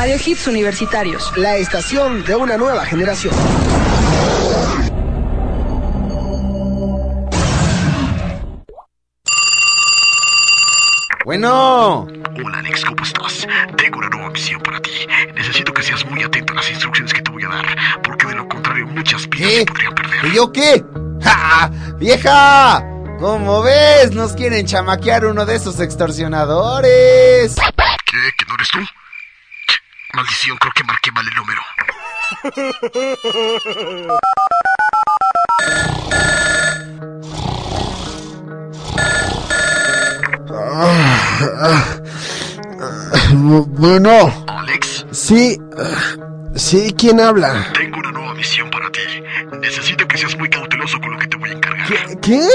[0.00, 1.30] Radio Hits Universitarios.
[1.36, 3.34] La estación de una nueva generación.
[11.26, 12.06] Bueno.
[12.42, 13.46] Hola Alex, ¿cómo estás?
[13.76, 14.90] Tengo una nueva misión para ti.
[15.34, 17.66] Necesito que seas muy atento a las instrucciones que te voy a dar,
[18.02, 19.58] porque de lo contrario muchas vidas ¿Qué?
[19.58, 20.24] se podrían perder.
[20.24, 20.82] ¿Y yo qué?
[21.22, 21.70] ¡Ja!
[21.98, 22.82] ¡Vieja!
[23.18, 24.12] ¿Cómo ves?
[24.12, 27.54] Nos quieren chamaquear uno de esos extorsionadores.
[27.54, 28.18] ¿Qué?
[28.38, 28.80] ¿Que no eres tú?
[30.14, 31.62] Maldición, creo que marqué mal el número.
[43.32, 46.16] Bueno, Alex, sí, ah,
[46.54, 47.72] sí, ¿quién habla?
[47.72, 49.00] tengo una nueva misión para ti.
[49.60, 52.20] Necesito que seas muy cauteloso con lo que te voy a encargar.
[52.20, 52.48] ¿Qué?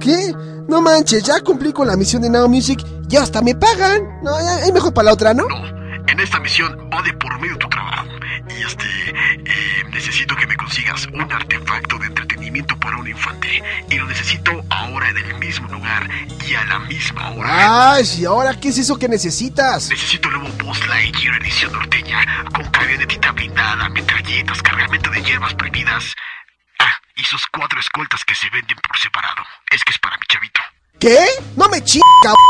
[0.00, 0.32] ¿Qué?
[0.68, 4.20] No manches, ya cumplí con la misión de Now Music y hasta me pagan.
[4.22, 5.46] No, ya, es mejor para la otra, ¿no?
[5.48, 5.81] No,
[6.12, 8.06] en esta misión va de por medio tu trabajo.
[8.50, 13.62] Y este, eh, necesito que me consigas un artefacto de entretenimiento para un infante.
[13.88, 16.08] Y lo necesito ahora en el mismo lugar
[16.46, 17.92] y a la misma hora.
[17.94, 19.88] Ay, ¿y ahora qué es eso que necesitas?
[19.88, 26.14] Necesito el nuevo Boss Lightyear edición norteña, con camionetita blindada, metralletas, cargamento de hierbas prohibidas.
[26.78, 29.42] Ah, y sus cuatro escoltas que se venden por separado.
[29.70, 30.60] Es que es para mi chavito.
[31.02, 31.18] ¿Qué?
[31.56, 32.04] No me chinga,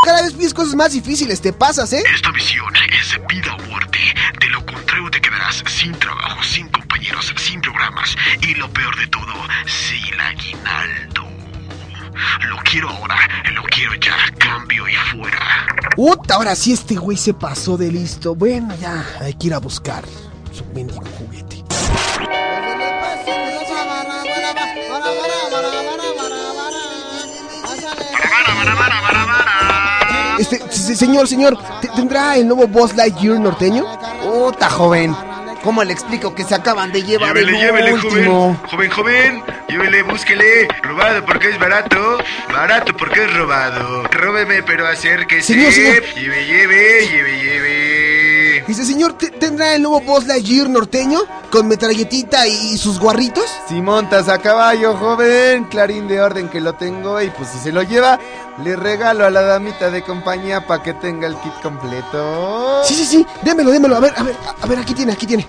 [0.05, 2.03] cada vez pides cosas más difíciles, te pasas, ¿eh?
[2.15, 3.99] Esta misión es vida o muerte.
[4.43, 8.15] De lo contrario te quedarás sin trabajo, sin compañeros, sin programas.
[8.43, 9.33] Y lo peor de todo,
[9.65, 11.23] sin aguinaldo.
[12.47, 13.17] Lo quiero ahora,
[13.55, 15.67] lo quiero ya, cambio y fuera.
[15.97, 18.35] Puta, ahora sí este güey se pasó de listo.
[18.35, 20.05] Bueno, ya, hay que ir a buscar
[20.53, 21.65] su mendigo juguete.
[30.39, 33.85] Este, se- señor, señor, ¿te- ¿tendrá el nuevo Boss Lightyear norteño?
[34.23, 35.15] Puta, joven.
[35.63, 38.59] ¿Cómo le explico que se acaban de llevar Llévele, el llévele, último?
[38.71, 38.71] joven.
[38.71, 39.43] Joven, joven.
[39.69, 40.67] Llévele, búsquele.
[40.83, 42.19] Robado porque es barato.
[42.53, 44.03] Barato porque es robado.
[44.11, 45.55] Róbeme, pero acérquese.
[45.55, 46.03] Señor, señor.
[46.17, 48.32] Lleve, lleve, lleve, lleve.
[48.67, 51.21] Dice, señor, ¿te- ¿tendrá el nuevo Boss Lightyear norteño?
[51.51, 53.45] Con metralletita y sus guarritos?
[53.69, 57.73] Si montas a caballo, joven, clarín de orden que lo tengo y pues si se
[57.73, 58.19] lo lleva,
[58.65, 62.83] le regalo a la damita de compañía para que tenga el kit completo.
[62.85, 63.97] Sí, sí, sí, démelo, démelo.
[63.97, 65.47] A ver, a ver, a ver, aquí tiene, aquí tiene.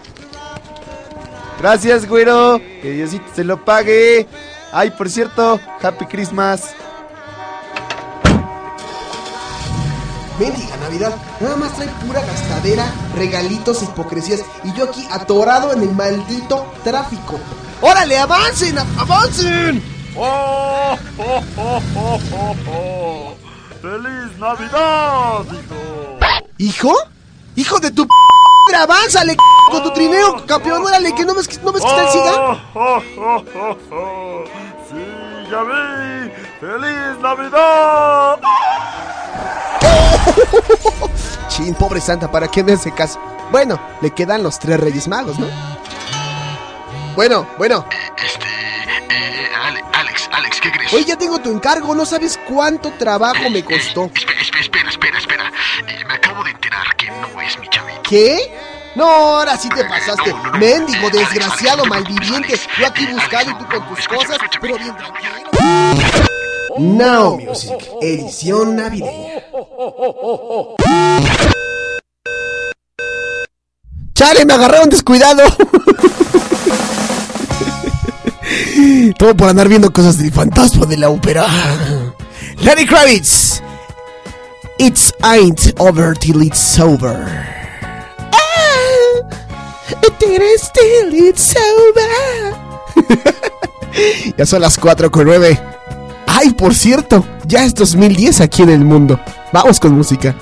[1.60, 2.60] Gracias, güero.
[2.82, 4.28] Que Diosito se lo pague.
[4.72, 6.64] Ay, por cierto, Happy Christmas.
[10.40, 15.92] Mendiga Navidad, nada más trae pura gastadera, regalitos, hipocresías y yo aquí atorado en el
[15.92, 17.40] maldito tráfico.
[17.82, 19.84] ¡Órale, avancen, avancen!
[20.16, 23.36] ¡Oh, oh, oh, oh, oh, oh!
[23.82, 26.20] ¡Feliz Navidad, hijo!
[26.58, 26.96] ¿Hijo?
[27.56, 29.38] ¡Hijo de tu p ¡Avánzale, c
[29.70, 30.84] con tu trineo, campeón!
[30.84, 32.32] ¡Órale, que no ves que, no ves que está el siga!
[32.34, 34.44] ¡Oh, oh, oh, oh, oh!
[34.90, 34.96] ¡Sí,
[35.50, 36.32] ya vi!
[36.60, 38.40] ¡Feliz Navidad!
[41.50, 43.20] Chin, pobre santa, ¿para qué me hace caso?
[43.52, 45.48] Bueno, le quedan los tres reyes magos, ¿no?
[47.16, 47.86] Bueno, bueno.
[48.18, 48.46] Este,
[49.16, 50.94] eh, Ale- Alex, Alex, ¿qué crees?
[50.94, 54.06] Oye, ya tengo tu encargo, no sabes cuánto trabajo me costó.
[54.16, 55.52] Espera, espera, espera, espera, espera.
[55.88, 58.02] Eh, me acabo de enterar que no es mi chavito.
[58.04, 58.52] ¿Qué?
[58.96, 60.34] No, ahora sí te pasaste.
[60.60, 62.60] Mendigo, desgraciado, malviviente.
[62.80, 65.34] Yo aquí Alex, buscando y tú con tus cosas, pero bien tranquilo.
[66.78, 69.44] Now Music, edición navideña.
[74.16, 75.44] ¡Chale, me agarraron descuidado!
[79.18, 81.46] Todo por andar viendo cosas del fantasma de la ópera.
[82.60, 83.62] Lenny Kravitz.
[84.80, 87.63] It's ain't over till it's over.
[89.90, 92.56] Ah, it is till it's over.
[94.38, 95.60] ya son las 4 con 9.
[96.28, 99.20] Ay, por cierto, ya es 2010 aquí en el mundo.
[99.52, 100.36] Vamos con música.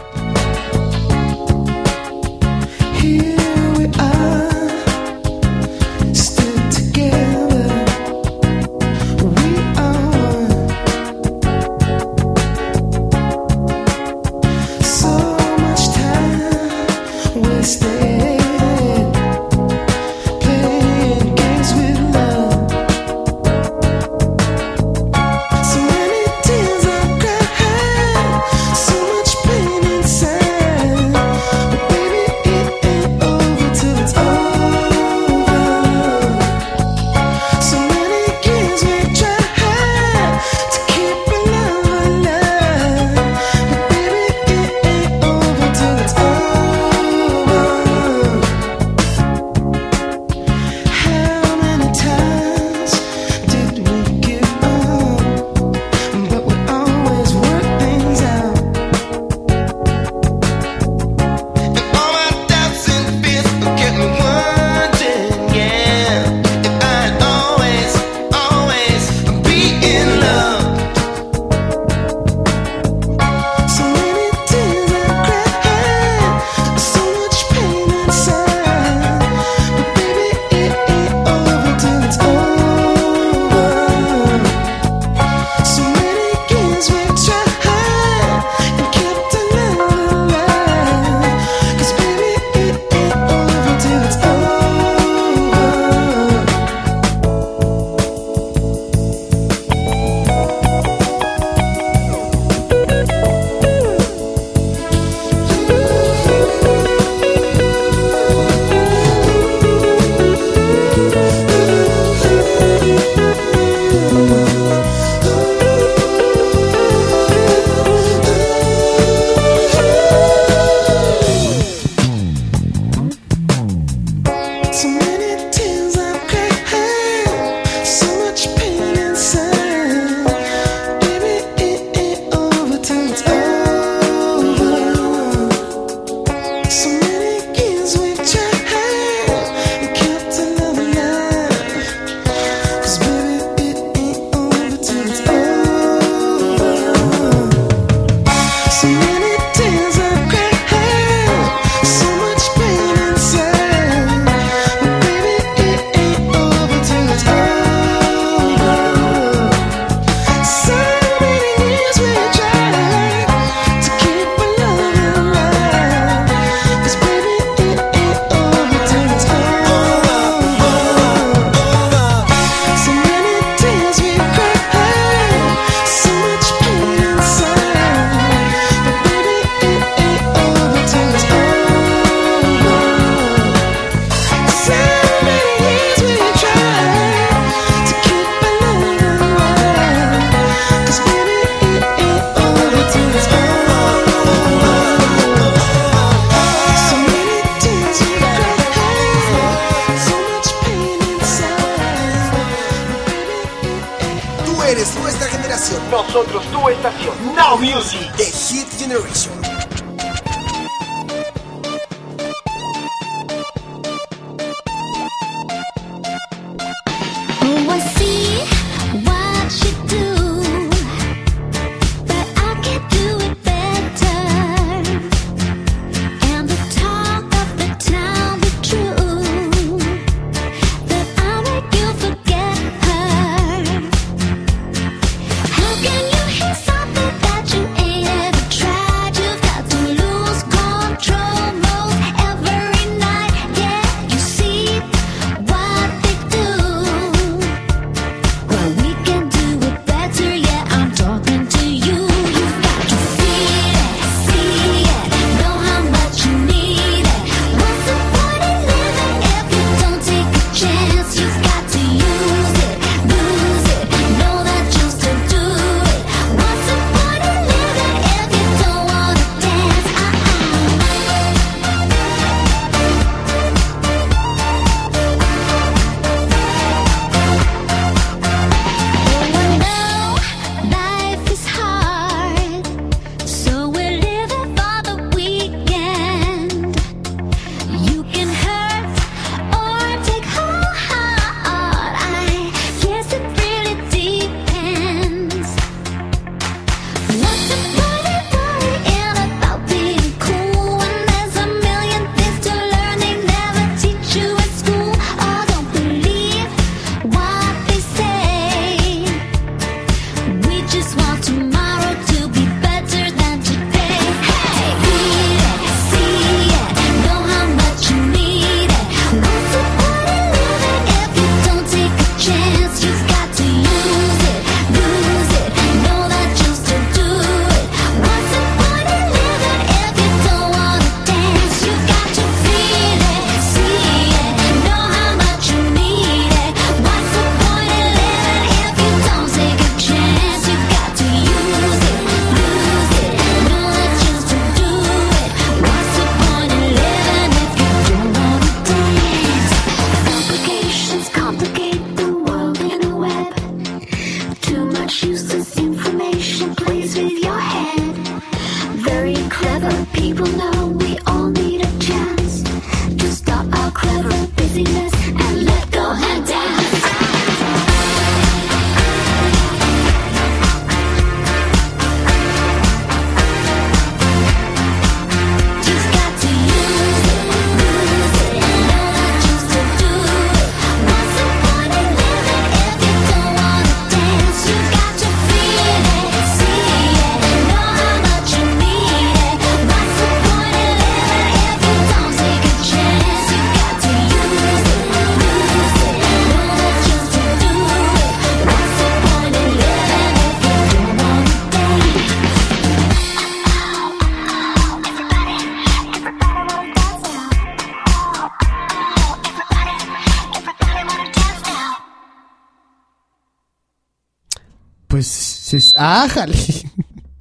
[415.84, 416.36] ¡Ájale!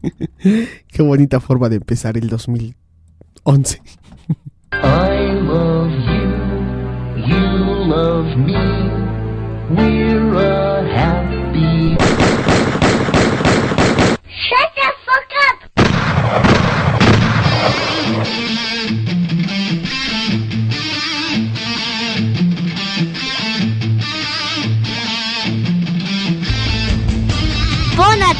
[0.89, 3.81] Qué bonita forma de empezar el 2011.
[4.73, 7.41] I love you, you
[7.89, 8.59] love me,
[9.71, 12.30] we're a happy...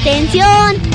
[0.01, 0.77] atención.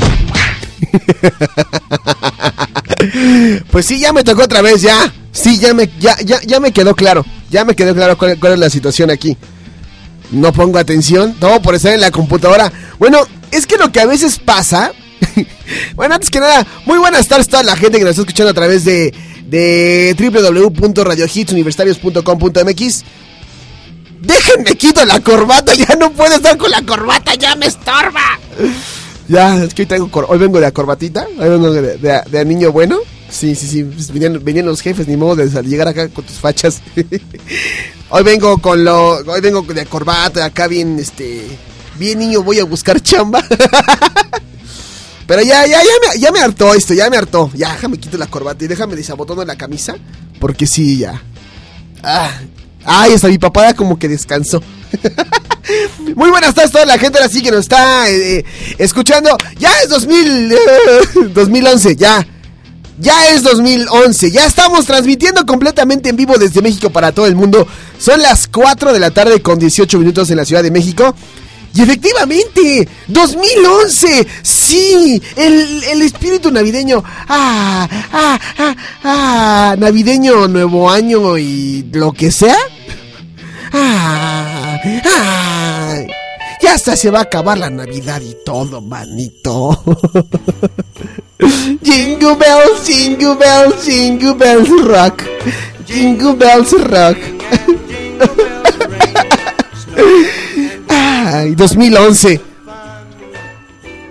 [3.69, 5.13] Pues sí, ya me tocó otra vez, ya.
[5.31, 7.25] Sí, ya me, ya, ya, ya me quedó claro.
[7.51, 9.38] Ya me quedó claro cuál, es la situación aquí.
[10.31, 12.71] No pongo atención, todo por estar en la computadora.
[12.97, 13.19] Bueno,
[13.51, 14.93] es que lo que a veces pasa.
[15.95, 18.51] bueno, antes que nada, muy buenas tardes a toda la gente que nos está escuchando
[18.51, 19.13] a través de,
[19.45, 23.03] de www.radiohitsuniversitarios.com.mx.
[24.22, 28.39] Déjenme quito la corbata, ya no puedo estar con la corbata, ya me estorba.
[29.27, 32.72] Ya, es que hoy, traigo cor- hoy vengo de corbatita, hoy vengo de, de- niño
[32.72, 32.98] bueno.
[33.29, 36.81] Sí, sí, sí, pues venían, los jefes, ni modo de llegar acá con tus fachas.
[38.10, 41.41] hoy vengo con lo, hoy vengo de corbata, acá bien, este,
[41.98, 43.43] bien niño, voy a buscar chamba.
[45.27, 45.81] Pero ya, ya,
[46.19, 47.50] ya me, hartó esto, ya me hartó.
[47.55, 49.95] Ya, déjame quito la corbata y déjame desabotono la camisa,
[50.39, 51.19] porque sí, ya.
[52.03, 52.29] Ah,
[52.86, 54.62] ay, hasta mi papá como que descansó.
[56.15, 58.46] Muy buenas tardes a toda la gente así que nos está eh,
[58.77, 59.36] escuchando.
[59.58, 60.58] Ya es 2000, eh,
[61.34, 62.25] 2011, ya.
[62.98, 67.68] Ya es 2011, ya estamos transmitiendo completamente en vivo desde México para todo el mundo.
[68.00, 71.13] Son las 4 de la tarde con 18 minutos en la Ciudad de México.
[71.74, 81.38] Y efectivamente, 2011, sí, el, el espíritu navideño, ah, ah, ah, ah, navideño, nuevo año
[81.38, 82.56] y lo que sea.
[83.74, 85.98] Ah, ah,
[86.62, 89.81] ya hasta se va a acabar la Navidad y todo, manito.
[91.84, 95.24] jingle bells, jingle bells, jingle bells rock.
[95.86, 97.17] Jingle bells rock.
[100.89, 102.41] Ay, 2011.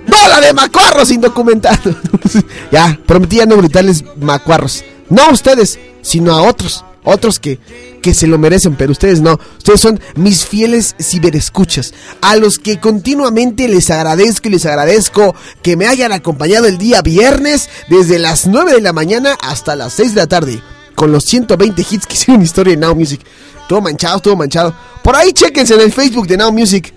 [0.06, 1.96] ¡Bola de macuarros indocumentados!
[2.72, 4.84] ya, prometí ya no gritarles macuarros.
[5.08, 6.84] No a ustedes, sino a otros.
[7.04, 7.58] Otros que,
[8.04, 9.40] que se lo merecen, pero ustedes no.
[9.56, 11.94] Ustedes son mis fieles ciberescuchas.
[12.20, 17.00] A los que continuamente les agradezco y les agradezco que me hayan acompañado el día
[17.00, 20.62] viernes desde las 9 de la mañana hasta las 6 de la tarde.
[20.94, 23.22] Con los 120 hits que hicieron historia en Now Music.
[23.70, 24.76] Todo manchado, todo manchado.
[25.02, 26.92] Por ahí chequense en el Facebook de Now Music.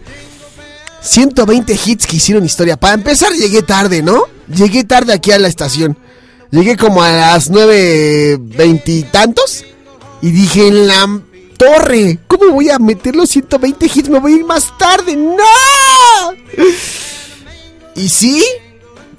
[0.99, 2.75] 120 hits que hicieron historia.
[2.75, 4.23] Para empezar, llegué tarde, ¿no?
[4.53, 5.97] Llegué tarde aquí a la estación.
[6.51, 9.63] Llegué como a las 9.20 y tantos.
[10.21, 11.19] Y dije, en la
[11.57, 14.09] torre, ¿cómo voy a meter los 120 hits?
[14.09, 15.15] Me voy a ir más tarde.
[15.15, 15.37] ¡No!
[17.95, 18.43] Y sí,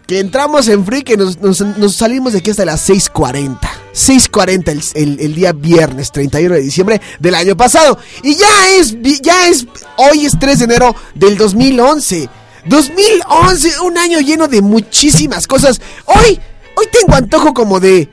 [0.06, 3.58] que entramos en free, que nos, nos- nos salimos de aquí hasta las 6.40.
[3.94, 7.98] 6.40 el, el- el día viernes 31 de diciembre del año pasado.
[8.22, 12.28] Y ya es, ya es, hoy es 3 de enero del 2011.
[12.66, 15.80] 2011, un año lleno de muchísimas cosas.
[16.04, 16.38] Hoy,
[16.76, 18.08] hoy tengo antojo como de...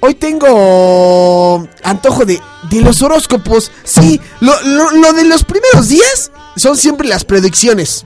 [0.00, 2.40] Hoy tengo antojo de,
[2.70, 3.70] de los horóscopos.
[3.84, 8.04] Sí, lo, lo- de los primeros días son siempre las predicciones.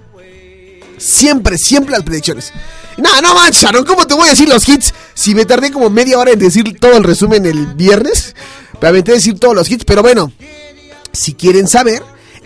[0.98, 2.52] Siempre, siempre las predicciones.
[2.96, 4.94] No, no manches, Aaron, ¿cómo te voy a decir los hits?
[5.14, 8.34] Si me tardé como media hora en decir todo el resumen el viernes.
[8.80, 10.32] Me aventé a decir todos los hits, pero bueno.
[11.12, 12.02] Si quieren saber,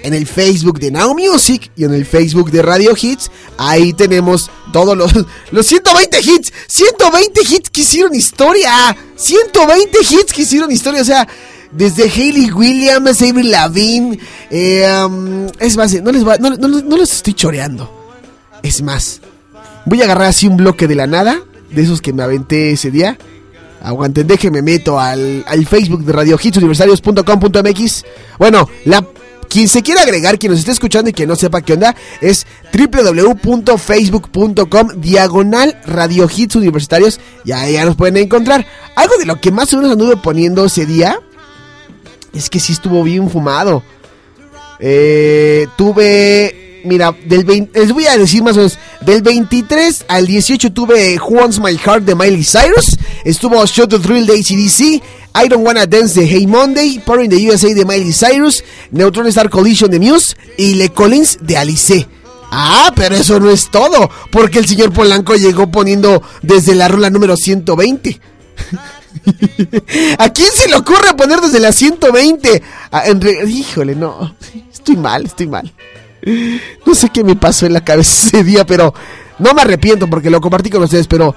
[0.06, 4.50] en el Facebook de Now Music y en el Facebook de Radio Hits, ahí tenemos
[4.72, 5.12] todos los,
[5.50, 6.52] los 120 hits.
[6.68, 8.96] 120 hits que hicieron historia.
[9.16, 11.02] 120 hits que hicieron historia.
[11.02, 11.26] O sea,
[11.72, 14.18] desde Hayley Williams, Avril Lavigne.
[14.50, 17.92] eh, um, es más, no les, va- no, no- no les estoy choreando.
[18.62, 19.20] Es más,
[19.84, 22.90] voy a agarrar así un bloque de la nada, de esos que me aventé ese
[22.90, 23.18] día.
[23.82, 28.04] Aguanten, déjenme meto al, al Facebook de Radio Hits Universarios.com.mx.
[28.38, 29.06] Bueno, la,
[29.56, 32.46] quien se quiera agregar, quien nos esté escuchando y que no sepa qué onda, es
[32.74, 37.18] www.facebook.com diagonal Radio Hits Universitarios.
[37.42, 38.66] Y ahí ya nos pueden encontrar.
[38.96, 41.18] Algo de lo que más o menos anduve poniendo ese día
[42.34, 43.82] es que sí estuvo bien fumado.
[44.78, 50.26] Eh, tuve, mira, del 20, les voy a decir más o menos, del 23 al
[50.26, 55.02] 18 tuve Who Wants My Heart de Miley Cyrus, estuvo Shot the Thrill de ACDC,
[55.34, 59.26] I Don't Wanna Dance de Hey Monday, Power in the USA de Miley Cyrus, Neutron
[59.26, 62.08] Star Collision de Muse y Le Collins de Alice.
[62.50, 67.10] Ah, pero eso no es todo, porque el señor Polanco llegó poniendo desde la rola
[67.10, 68.20] número 120.
[70.18, 72.62] ¿A quién se le ocurre poner desde la 120?
[72.92, 73.04] Ah,
[73.46, 74.34] Híjole, no.
[74.72, 75.72] Estoy mal, estoy mal.
[76.84, 78.92] No sé qué me pasó en la cabeza ese día, pero
[79.38, 81.34] no me arrepiento porque lo compartí con ustedes, pero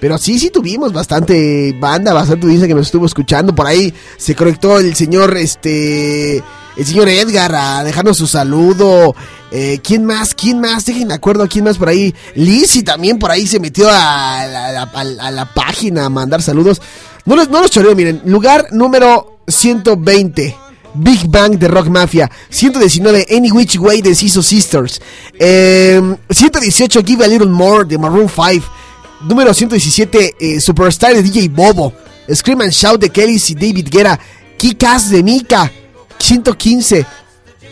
[0.00, 3.54] Pero sí, sí tuvimos bastante banda, bastante audiencia que nos estuvo escuchando.
[3.54, 9.14] Por ahí se conectó el señor, este, el señor Edgar a dejarnos su saludo.
[9.50, 10.34] Eh, ¿Quién más?
[10.34, 10.84] ¿Quién más?
[10.84, 12.14] Déjenme acuerdo, ¿quién más por ahí?
[12.34, 16.80] Lizzy también por ahí se metió a a la página a mandar saludos.
[17.26, 18.22] No los, no los choreo, miren.
[18.24, 20.56] Lugar número 120.
[20.96, 22.30] Big Bang de Rock Mafia.
[22.50, 25.00] 119 Any Which Way de Siso Sisters.
[25.38, 28.64] Eh, 118 Give a Little More de Maroon 5.
[29.28, 31.92] Número 117 eh, Superstar de DJ Bobo.
[32.32, 34.18] Scream and Shout de Kelly y David Guerra.
[34.58, 35.70] Kick-Ass de Mika.
[36.18, 37.06] 115.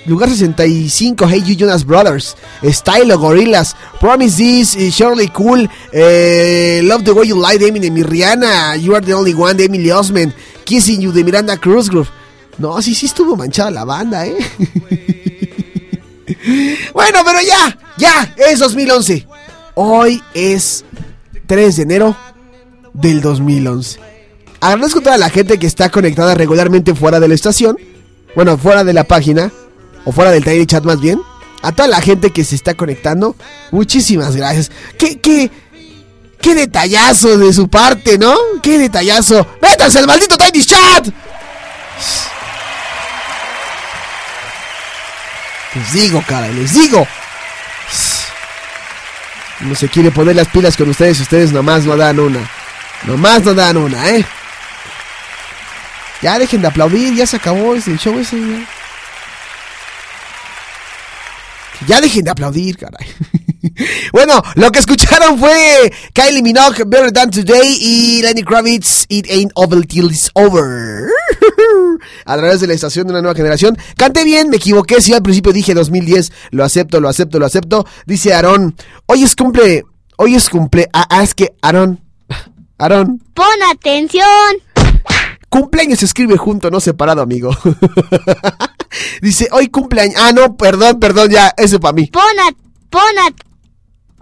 [0.06, 7.12] Lugar 65, Hey You Jonas Brothers, Style Gorillas, Promise This, Shirley Cool, eh, Love the
[7.12, 10.34] Way You Lie de Eminem y Rihanna, You Are the Only One de Emily Osment,
[10.64, 12.06] Kissing You de Miranda Cruz Group.
[12.58, 14.36] No, sí, sí estuvo manchada la banda, ¿eh?
[16.94, 19.26] bueno, pero ya, ya, es 2011.
[19.74, 20.84] Hoy es
[21.46, 22.16] 3 de enero
[22.92, 23.98] del 2011.
[24.60, 27.76] Agradezco a toda la gente que está conectada regularmente fuera de la estación.
[28.34, 29.52] Bueno, fuera de la página.
[30.04, 31.20] O fuera del Tiny Chat más bien.
[31.62, 33.36] A toda la gente que se está conectando.
[33.72, 34.70] Muchísimas gracias.
[34.96, 35.50] ¿Qué, qué,
[36.40, 38.36] qué detallazo de su parte, ¿no?
[38.62, 39.46] Qué detallazo.
[39.60, 41.08] ¡Métanse al maldito Tiny Chat!
[45.74, 47.06] Les digo, cara, les digo.
[49.60, 52.40] No se quiere poner las pilas con ustedes, ustedes nomás no dan una.
[53.04, 54.24] Nomás no dan una, ¿eh?
[56.22, 58.36] Ya dejen de aplaudir, ya se acabó ese show ese.
[58.36, 58.66] Ya,
[61.86, 63.06] Ya dejen de aplaudir, caray.
[64.12, 69.52] bueno, lo que escucharon fue Kylie Minogue, Better Than Today y Lenny Kravitz, It Ain't
[69.54, 71.13] Over Till It's Over.
[72.24, 73.76] A través de la estación de una nueva generación.
[73.96, 75.00] Canté bien, me equivoqué.
[75.00, 77.86] Si al principio dije 2010, lo acepto, lo acepto, lo acepto.
[78.06, 78.76] Dice Aarón,
[79.06, 79.84] hoy es cumple,
[80.16, 80.88] hoy es cumple.
[80.92, 82.00] Ah, ah, es que Aarón,
[82.78, 84.24] Aarón, Pon atención.
[85.48, 87.56] Cumpleaños se escribe junto, no separado, amigo.
[89.22, 90.16] Dice, hoy cumpleaños.
[90.18, 92.06] Ah, no, perdón, perdón, ya, eso para mí.
[92.08, 92.56] Pon, at-
[92.90, 93.34] pon, at-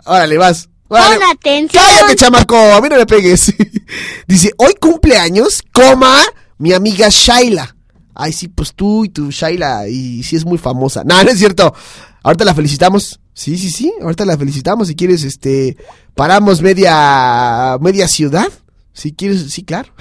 [0.05, 0.69] Órale, vas.
[0.89, 1.17] Órale.
[1.17, 1.85] pon atención.
[1.85, 3.53] Cállate, chamaco, a mí no me pegues.
[4.27, 6.19] Dice, hoy cumpleaños, coma,
[6.63, 7.75] mi amiga Shaila.
[8.15, 11.03] Ay, sí, pues tú y tu Shaila, y sí es muy famosa.
[11.13, 11.75] No, no es cierto.
[12.23, 13.19] Ahorita la felicitamos.
[13.35, 14.87] Sí, sí, sí, ahorita la felicitamos.
[14.87, 15.77] Si quieres, este,
[16.15, 18.47] paramos media, media ciudad.
[18.93, 19.93] Si quieres, sí, claro.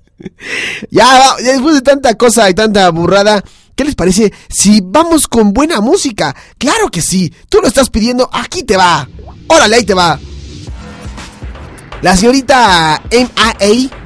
[0.90, 3.42] ya, después de tanta cosa y tanta burrada,
[3.74, 6.36] ¿qué les parece si vamos con buena música?
[6.58, 9.08] Claro que sí, tú lo estás pidiendo, aquí te va.
[9.48, 10.20] Órale, ahí te va.
[12.02, 14.05] La señorita M.A.A.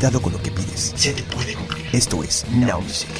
[0.00, 0.94] cuidado con lo que pides.
[0.96, 1.84] Se te puede cumplir.
[1.92, 3.10] Esto es Now Music.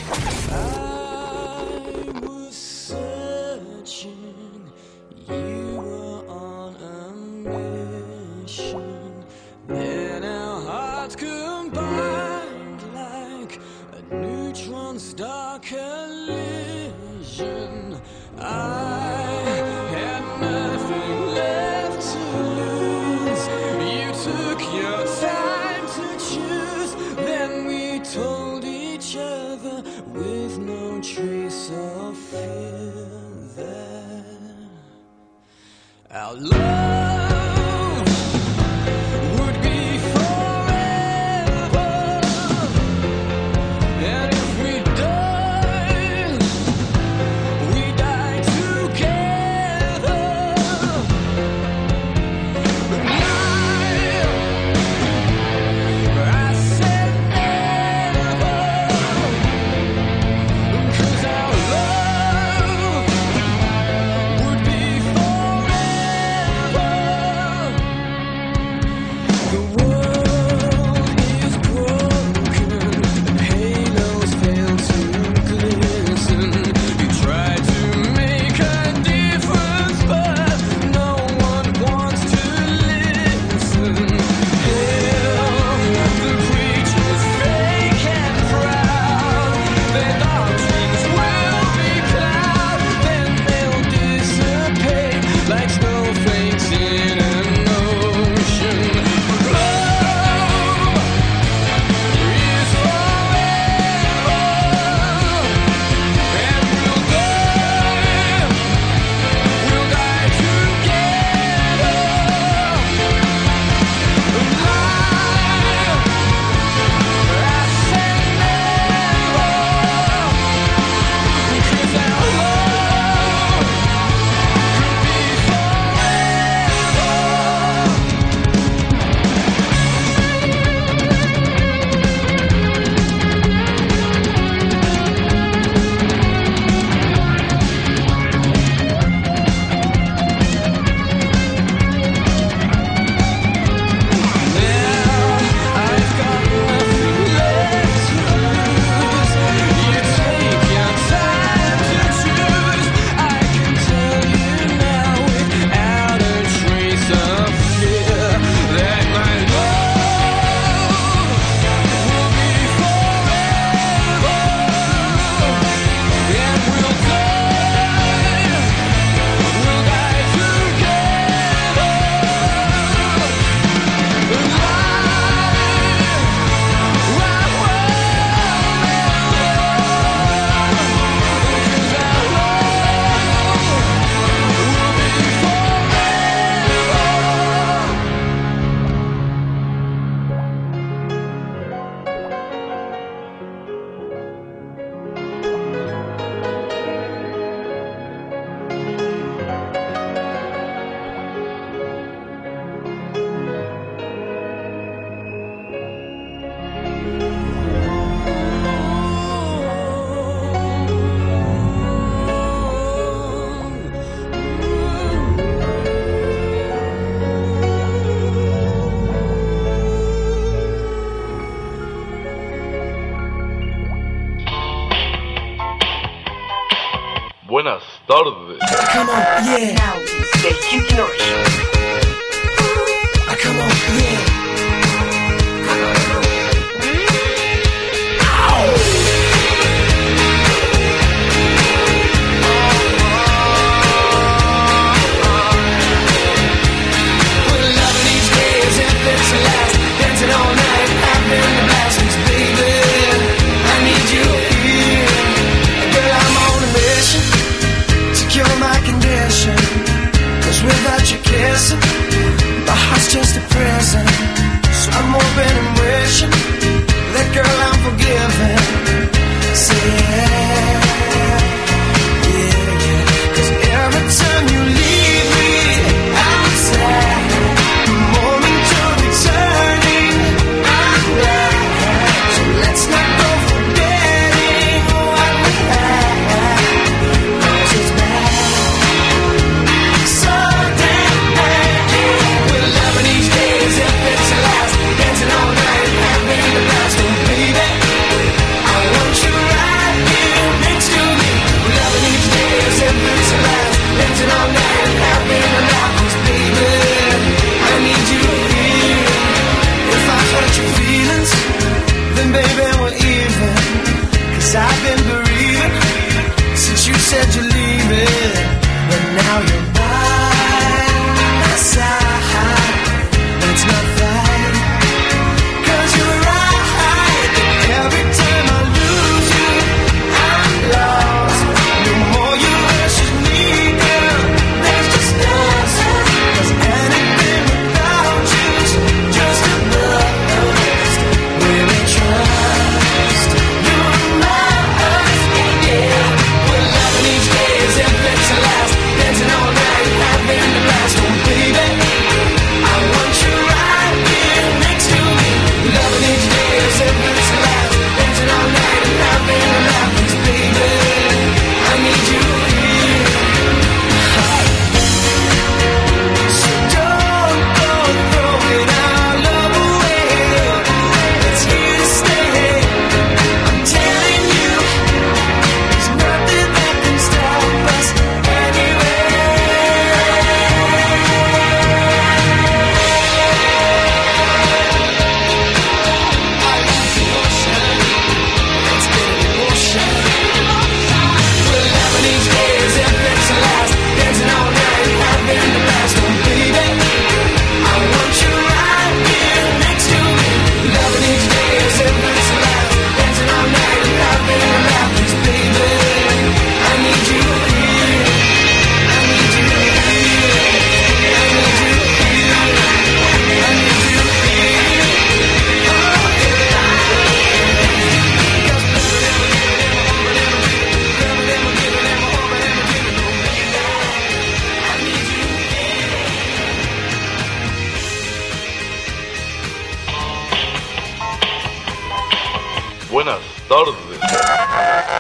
[229.68, 230.02] out.
[230.42, 230.88] They kick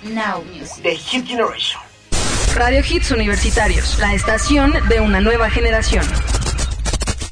[0.02, 0.82] Now Music.
[0.82, 1.80] The Hit Generation.
[2.54, 6.06] Radio Hits Universitarios, la estación de una nueva generación.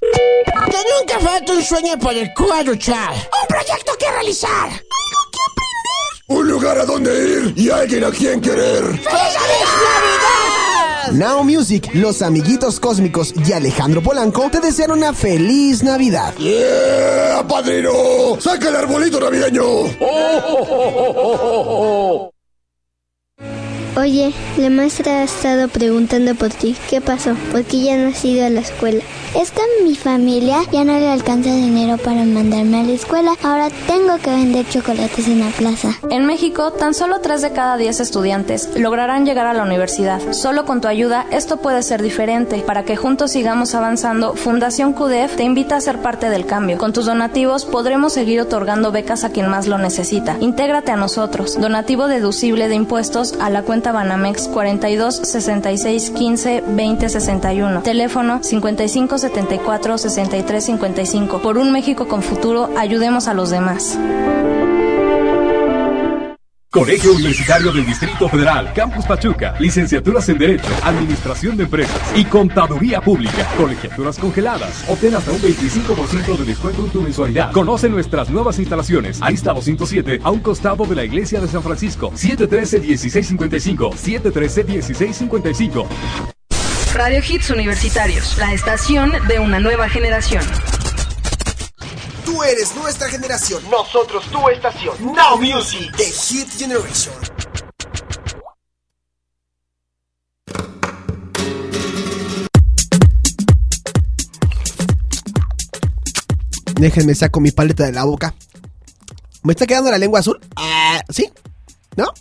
[0.00, 3.12] Que nunca falta un sueño por el cual luchar.
[3.12, 4.70] Un proyecto que realizar.
[6.26, 8.84] Un lugar a donde ir y alguien a quien querer.
[8.84, 10.17] ¡Feliz Navidad!
[11.12, 16.34] Now Music, los amiguitos cósmicos y Alejandro Polanco te desean una feliz Navidad.
[16.38, 18.38] ¡Yeah, padrino!
[18.40, 19.62] ¡Saca el arbolito navideño!
[23.96, 26.76] Oye, la maestra ha estado preguntando por ti.
[26.88, 27.34] ¿Qué pasó?
[27.50, 29.02] ¿Por qué ya no has ido a la escuela?
[29.34, 33.32] Es que a mi familia ya no le alcanza dinero para mandarme a la escuela.
[33.42, 35.98] Ahora tengo que vender chocolates en la plaza.
[36.10, 40.20] En México, tan solo 3 de cada 10 estudiantes lograrán llegar a la universidad.
[40.32, 42.62] Solo con tu ayuda, esto puede ser diferente.
[42.66, 46.78] Para que juntos sigamos avanzando, Fundación QDF te invita a ser parte del cambio.
[46.78, 50.36] Con tus donativos podremos seguir otorgando becas a quien más lo necesita.
[50.40, 51.60] Intégrate a nosotros.
[51.60, 57.82] Donativo deducible de impuestos a la cuenta Banamex 42 66 15 20 61.
[57.82, 61.38] Teléfono 55 74 63 55.
[61.38, 63.98] Por un México con futuro, ayudemos a los demás.
[66.70, 73.00] Colegio Universitario del Distrito Federal, Campus Pachuca, licenciaturas en Derecho, Administración de Empresas y Contaduría
[73.00, 74.84] Pública, colegiaturas congeladas.
[74.86, 77.52] Obtén hasta un 25% de descuento en tu mensualidad.
[77.52, 79.22] Conoce nuestras nuevas instalaciones.
[79.22, 82.10] Arista 207, a un costado de la Iglesia de San Francisco.
[82.10, 85.86] 713-1655, 713-1655.
[86.92, 90.44] Radio Hits Universitarios, la estación de una nueva generación.
[92.28, 93.62] Tú eres nuestra generación.
[93.70, 94.94] Nosotros tu estación.
[95.00, 95.90] Now Music.
[95.96, 97.14] The Hit Generation.
[106.74, 108.34] Déjenme saco mi paleta de la boca.
[109.42, 110.38] ¿Me está quedando la lengua azul?
[110.54, 111.32] Ah, ¿Sí?
[111.96, 112.12] ¿No?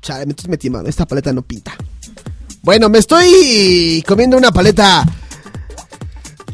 [0.00, 0.80] Chale, me estoy metiendo.
[0.82, 1.74] Esta paleta no pinta.
[2.62, 5.04] Bueno, me estoy comiendo una paleta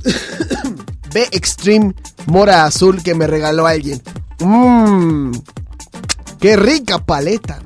[1.13, 1.95] B Extreme
[2.27, 4.01] Mora Azul que me regaló alguien.
[4.41, 5.33] Mmm.
[6.41, 7.61] Qué rica paleta.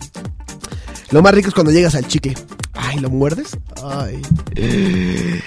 [1.10, 2.34] Lo más rico es cuando llegas al chicle.
[2.72, 3.56] Ay, ¿lo muerdes?
[3.84, 4.20] Ay.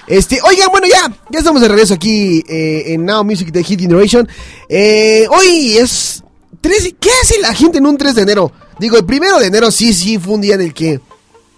[0.07, 1.13] Este, oigan, bueno, ya.
[1.29, 4.27] Ya estamos de regreso aquí eh, en Now Music de Hit Generation.
[4.69, 6.23] Eh, hoy es
[6.62, 6.95] 3.
[6.99, 8.51] ¿Qué hace la gente en un 3 de enero?
[8.79, 11.01] Digo, el primero de enero sí, sí, fue un día en el que.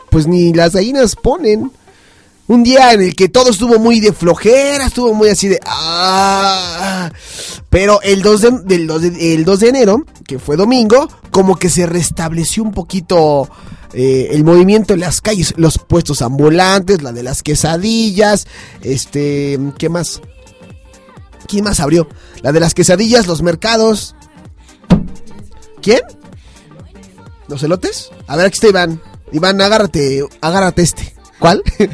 [0.10, 1.72] Pues ni las gallinas ponen.
[2.50, 5.60] Un día en el que todo estuvo muy de flojera, estuvo muy así de...
[5.66, 7.12] Ah,
[7.70, 11.58] pero el 2 de, del 2 de- el 2 de enero, que fue domingo, como
[11.58, 13.48] que se restableció un poquito
[13.94, 18.48] eh, el movimiento en las calles, los puestos ambulantes, la de las quesadillas,
[18.82, 20.20] este, ¿qué más?
[21.48, 22.08] ¿Quién más abrió?
[22.42, 24.16] La de las quesadillas, los mercados.
[25.84, 26.02] ¿Quién?
[27.48, 28.10] ¿Los elotes?
[28.28, 29.02] A ver, aquí está Iván.
[29.32, 31.14] Iván, agárrate, agárrate este.
[31.40, 31.64] ¿Cuál?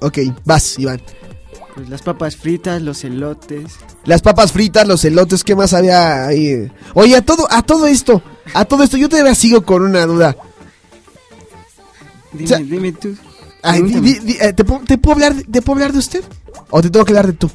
[0.00, 1.00] ok, vas, Iván.
[1.74, 3.76] Pues las papas fritas, los elotes.
[4.04, 6.70] Las papas fritas, los elotes, ¿qué más había ahí?
[6.94, 8.22] Oye, a todo, a todo esto,
[8.54, 10.36] a todo esto, yo todavía sigo con una duda.
[12.32, 13.14] Dime, O sea, dime tú.
[13.62, 16.24] Ay, di- di- di- eh, ¿te, puedo, te puedo hablar, ¿Te puedo hablar de usted?
[16.70, 17.50] ¿O te tengo que hablar de tú?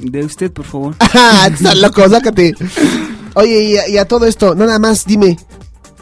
[0.00, 0.94] De usted, por favor.
[1.00, 2.54] ¡Ah, estás loco, sácate!
[3.34, 5.38] Oye, y a, y a todo esto, no nada más, dime,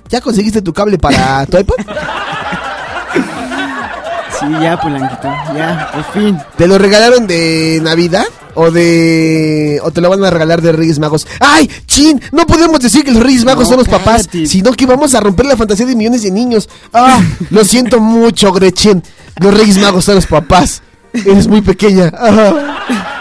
[0.08, 1.76] ¿ya conseguiste tu cable para tu iPod?
[4.40, 5.28] Sí, ya, Polanquito.
[5.56, 6.38] Ya, por fin.
[6.56, 8.24] ¿Te lo regalaron de Navidad?
[8.54, 9.80] ¿O de...
[9.84, 11.26] o te lo van a regalar de Reyes Magos?
[11.38, 12.20] ¡Ay, chin!
[12.32, 14.46] No podemos decir que los Reyes Magos No, son los papás, cállate.
[14.46, 16.68] sino que vamos a romper la fantasía de millones de niños.
[16.92, 17.20] ¡Ah!
[17.50, 19.02] Lo siento mucho, Gretchen.
[19.40, 20.82] Los Reyes Magos son los papás.
[21.12, 22.12] Eres muy pequeña.
[22.16, 23.14] Ah.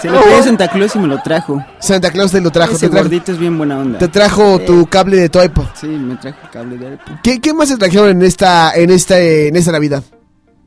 [0.00, 1.64] Se lo traía Santa Claus y me lo trajo.
[1.80, 2.72] Santa Claus te lo trajo.
[2.72, 3.98] Ese Te trajo, gordito es bien buena onda.
[3.98, 5.64] te trajo tu cable de tu iPod.
[5.80, 7.12] Sí, me trajo cable de iPod.
[7.22, 10.02] ¿Qué, qué más se trajeron en esta, en esta, en esta Navidad?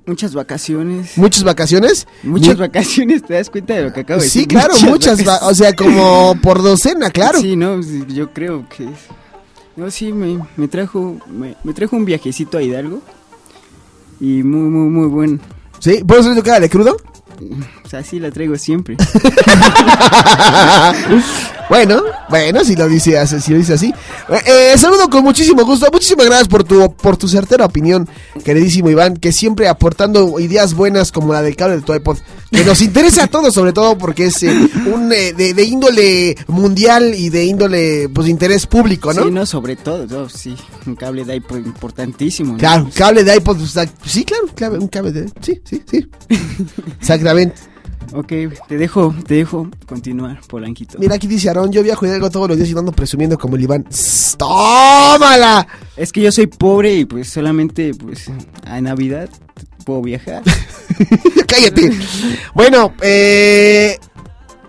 [0.07, 1.17] Muchas vacaciones.
[1.17, 2.07] ¿Muchas vacaciones?
[2.23, 4.47] Muchas Mu- vacaciones, ¿te das cuenta de lo que acabo de Sí, decir?
[4.47, 5.51] claro, muchas, vacaciones.
[5.51, 7.39] o sea, como por docena, claro.
[7.41, 8.87] Sí, no, sí, yo creo que...
[9.75, 13.01] No, sí, me, me trajo me, me trajo un viajecito a Hidalgo.
[14.19, 15.39] Y muy, muy, muy bueno.
[15.79, 16.01] ¿Sí?
[16.07, 16.97] ¿Puedo hacer tu cara de crudo?
[17.85, 18.97] O sea, sí la traigo siempre.
[21.69, 23.93] bueno, bueno, si lo dice así, si lo dice así.
[24.45, 25.87] Eh, saludo con muchísimo gusto.
[25.91, 28.07] Muchísimas gracias por tu por tu certera opinión,
[28.43, 32.17] queridísimo Iván, que siempre aportando ideas buenas como la del cable de tu iPod,
[32.51, 36.37] que nos interesa a todos, sobre todo porque es eh, un eh, de, de índole
[36.47, 39.23] mundial y de índole pues de interés público, ¿no?
[39.23, 40.55] Sí, no, sobre todo, no, sí,
[40.85, 42.53] un cable de iPod importantísimo.
[42.53, 42.57] ¿no?
[42.59, 46.07] Claro, cable de iPod, sea, sí, claro, un cable de, sí, sí, sí.
[46.99, 47.76] Exactamente.
[48.13, 48.31] Ok,
[48.67, 50.97] te dejo, te dejo continuar, Polanquito.
[50.99, 53.55] Mira, aquí dice Aarón, yo viajo a Hidalgo todos los días y ando presumiendo como
[53.55, 53.85] el Iván.
[54.37, 55.67] ¡Tómala!
[55.95, 58.31] Es que yo soy pobre y pues solamente pues
[58.65, 59.29] a Navidad
[59.85, 60.43] puedo viajar.
[61.47, 61.91] Cállate.
[62.53, 63.97] Bueno, eh,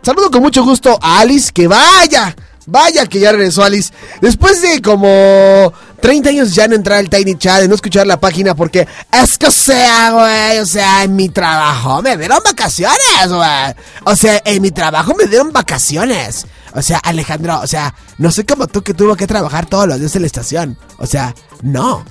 [0.03, 2.35] saludo con mucho gusto a Alice, que vaya,
[2.69, 3.93] vaya que ya regresó Alice.
[4.21, 8.21] Después de como 30 años ya no entrar al Tiny Chat, de no escuchar la
[8.21, 13.75] página, porque es que sea, güey, o sea, en mi trabajo me dieron vacaciones, güey.
[14.05, 16.47] O sea, en mi trabajo me dieron vacaciones.
[16.75, 19.99] O sea, Alejandro, o sea, no sé como tú que tuvo que trabajar todos los
[19.99, 20.79] días en la estación.
[20.99, 22.05] O sea, no.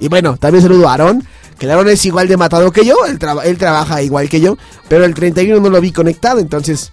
[0.00, 1.26] Y bueno, también saludo a Aarón,
[1.58, 4.58] que el Aarón es igual de matado que yo, él, él trabaja igual que yo,
[4.88, 6.92] pero el 31 no lo vi conectado, entonces,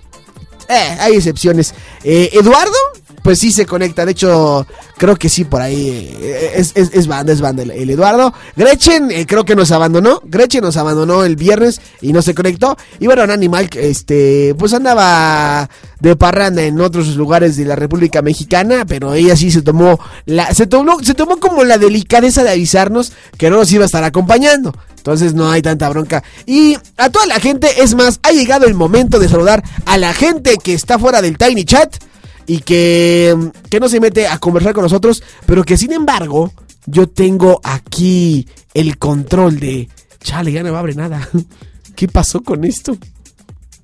[0.72, 1.74] eh, hay excepciones.
[2.04, 2.78] Eh, Eduardo,
[3.24, 4.66] pues sí se conecta, de hecho,
[4.98, 8.34] creo que sí, por ahí, eh, es, es, es banda, es banda el, Eduardo.
[8.56, 12.78] Gretchen, eh, creo que nos abandonó, Gretchen nos abandonó el viernes y no se conectó.
[13.00, 17.76] Y bueno, un animal, que, este, pues andaba de parranda en otros lugares de la
[17.76, 22.44] República Mexicana, pero ella sí se tomó la, se tomó, se tomó como la delicadeza
[22.44, 24.74] de avisarnos que no nos iba a estar acompañando.
[24.98, 26.24] Entonces no hay tanta bronca.
[26.46, 30.14] Y a toda la gente, es más, ha llegado el momento de saludar a la
[30.14, 32.11] gente que está fuera del Tiny Chat
[32.52, 33.34] y que,
[33.70, 36.52] que no se mete a conversar con nosotros, pero que sin embargo
[36.86, 39.88] yo tengo aquí el control de...
[40.22, 41.30] Chale, ya no abre nada.
[41.96, 42.98] ¿Qué pasó con esto?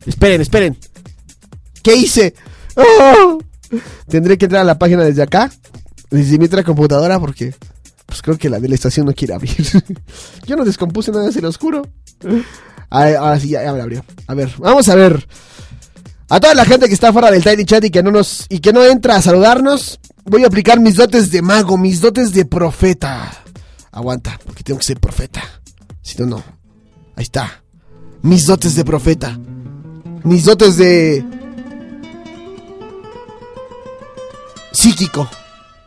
[0.06, 0.78] Esperen, esperen.
[1.82, 2.34] ¿Qué hice?
[2.76, 3.40] ¡Oh!
[4.10, 5.50] Tendré que entrar a la página desde acá,
[6.12, 7.56] desde mi otra computadora, porque
[8.06, 9.56] pues creo que la de la estación no quiere abrir.
[10.46, 11.84] Yo no descompuse nada, se los juro.
[12.90, 14.04] Ahora sí, ya, ya me abrió.
[14.28, 15.26] A ver, vamos a ver.
[16.30, 18.60] A toda la gente que está fuera del Tiny Chat y que no nos y
[18.60, 22.46] que no entra a saludarnos, voy a aplicar mis dotes de mago, mis dotes de
[22.46, 23.32] profeta.
[23.92, 25.42] Aguanta, porque tengo que ser profeta.
[26.02, 26.44] Si no, no.
[27.16, 27.64] Ahí está.
[28.24, 29.40] Mis dotes de profeta.
[30.24, 31.26] Mis dotes de
[34.74, 35.30] psíquico.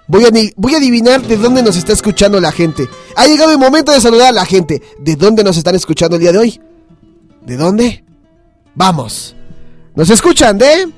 [0.08, 2.88] Voy a, voy a adivinar de dónde nos está escuchando la gente.
[3.14, 4.82] Ha llegado el momento de saludar a la gente.
[4.98, 6.60] ¿De dónde nos están escuchando el día de hoy?
[7.42, 8.04] ¿De dónde?
[8.74, 9.36] Vamos.
[9.94, 10.88] ¿Nos escuchan de?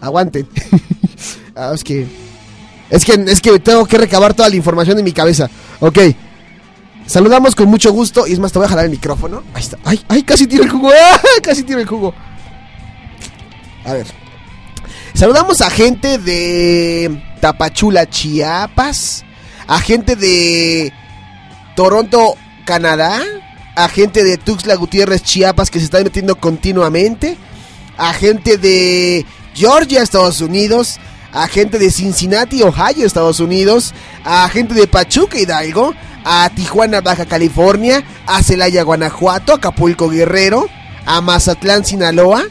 [0.00, 0.48] Aguanten.
[1.58, 2.06] Ah, es que.
[2.90, 5.48] Es que, es que tengo que recabar toda la información en mi cabeza.
[5.80, 5.98] Ok.
[7.06, 8.26] Saludamos con mucho gusto.
[8.26, 9.42] Y es más, te voy a jalar el micrófono.
[9.54, 9.78] Ahí está.
[9.82, 10.22] ¡Ay, ay!
[10.22, 10.90] Casi tiro el jugo.
[11.12, 11.18] ¡Ah!
[11.42, 12.12] Casi tiro el jugo.
[13.86, 14.06] A ver.
[15.14, 19.24] Saludamos a gente de Tapachula, Chiapas.
[19.66, 20.92] A gente de
[21.74, 22.34] Toronto,
[22.66, 23.22] Canadá.
[23.76, 27.38] A gente de Tuxtla Gutiérrez, Chiapas, que se están metiendo continuamente.
[27.96, 29.24] A gente de
[29.54, 30.98] Georgia, Estados Unidos.
[31.32, 33.94] A gente de Cincinnati, Ohio, Estados Unidos.
[34.24, 35.94] A gente de Pachuca, Hidalgo.
[36.24, 38.04] A Tijuana, Baja California.
[38.26, 39.52] A Celaya, Guanajuato.
[39.52, 40.68] Acapulco, Guerrero.
[41.04, 42.46] A Mazatlán, Sinaloa.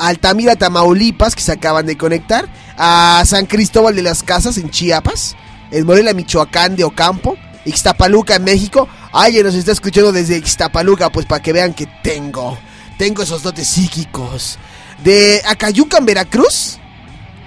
[0.00, 4.70] a Altamira, Tamaulipas, que se acaban de conectar, a San Cristóbal de las Casas en
[4.70, 5.36] Chiapas,
[5.70, 7.36] en Morelia, Michoacán de Ocampo,
[7.66, 8.88] Ixtapaluca en México.
[9.12, 12.58] Alguien nos está escuchando desde Ixtapaluca, pues para que vean que tengo,
[12.96, 14.58] tengo esos dotes psíquicos.
[15.04, 16.78] De Acayuca en Veracruz,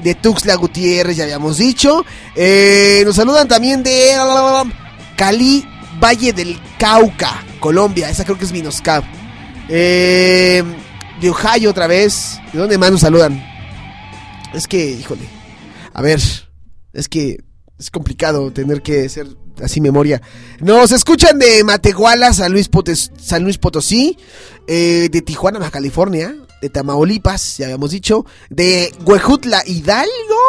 [0.04, 2.06] de Tuxtla Gutiérrez, ya habíamos dicho.
[2.36, 4.14] Eh, nos saludan también de
[5.16, 5.66] Cali,
[6.01, 8.10] Valle del Cauca, Colombia.
[8.10, 9.04] Esa creo que es Minoscap.
[9.70, 10.64] Eh,
[11.22, 12.39] de Ohio otra vez.
[12.51, 13.41] ¿De dónde más nos saludan?
[14.54, 15.22] Es que, híjole.
[15.93, 16.20] A ver,
[16.91, 17.38] es que
[17.80, 19.28] es complicado tener que ser
[19.64, 20.22] así memoria.
[20.60, 24.18] Nos escuchan de Matehuala, San Luis, Potes- San Luis Potosí,
[24.68, 26.34] eh, de Tijuana, Baja California,
[26.64, 30.39] de Tamaulipas, ya habíamos dicho, de Huejutla, Hidalgo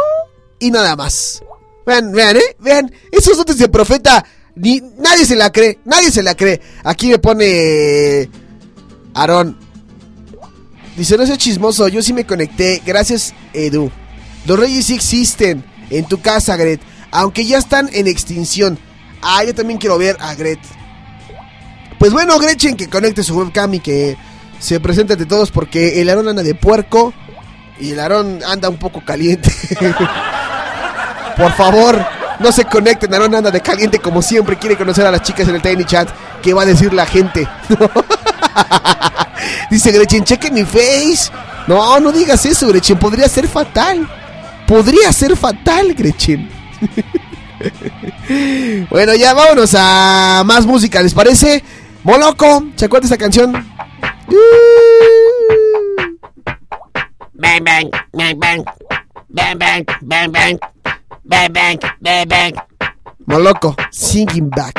[0.61, 1.43] y nada más.
[1.85, 6.23] Vean, vean, eh, vean, esos dotes de profeta, ni, nadie se la cree, nadie se
[6.23, 6.61] la cree.
[6.85, 8.31] Aquí me pone
[9.13, 9.59] Aarón.
[10.97, 12.81] Dice, no seas chismoso, yo sí me conecté.
[12.87, 13.91] Gracias, Edu.
[14.47, 16.81] Los reyes sí existen en tu casa, Gret.
[17.11, 18.79] Aunque ya están en extinción.
[19.21, 20.61] Ah, yo también quiero ver a Gret.
[21.99, 24.17] Pues bueno, Gretchen, que conecte su webcam y que
[24.65, 27.13] se presente ante todos porque el Aarón anda de puerco
[27.79, 29.53] y el Aarón anda un poco caliente.
[31.37, 32.03] Por favor,
[32.39, 34.57] no se conecten, Aarón anda de caliente como siempre.
[34.57, 36.09] Quiere conocer a las chicas en el Tiny Chat.
[36.43, 37.47] ¿Qué va a decir la gente?
[39.71, 41.31] Dice Gretchen, cheque mi face.
[41.67, 42.99] No, no digas eso, Gretchen.
[42.99, 44.09] Podría ser fatal.
[44.67, 46.49] Podría ser fatal, Gretchen.
[48.89, 51.63] bueno, ya vámonos a más música, ¿les parece?
[52.03, 53.75] Moloco, ¿se acuerda esta canción?
[57.35, 58.65] Bang, bang, bang, bang.
[59.31, 60.59] Bang, bang, bang, bang.
[61.25, 62.53] Bang, bang, bang, bang.
[63.27, 64.75] Moloco, singing back.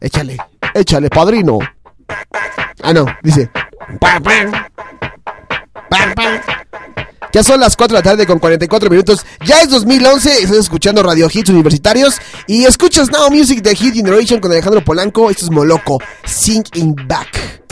[0.00, 0.36] Échale,
[0.74, 1.58] échale, padrino.
[2.82, 3.48] Ah, no, dice.
[4.00, 4.52] Bang, bang.
[5.90, 6.40] Bang, bang.
[7.32, 9.24] Ya son las 4 de la tarde con 44 minutos.
[9.44, 12.16] Ya es 2011, estás escuchando Radio Hits Universitarios
[12.46, 15.30] y escuchas Now Music de Hit Generation con Alejandro Polanco.
[15.30, 17.67] Esto es Moloco, Sing in Back.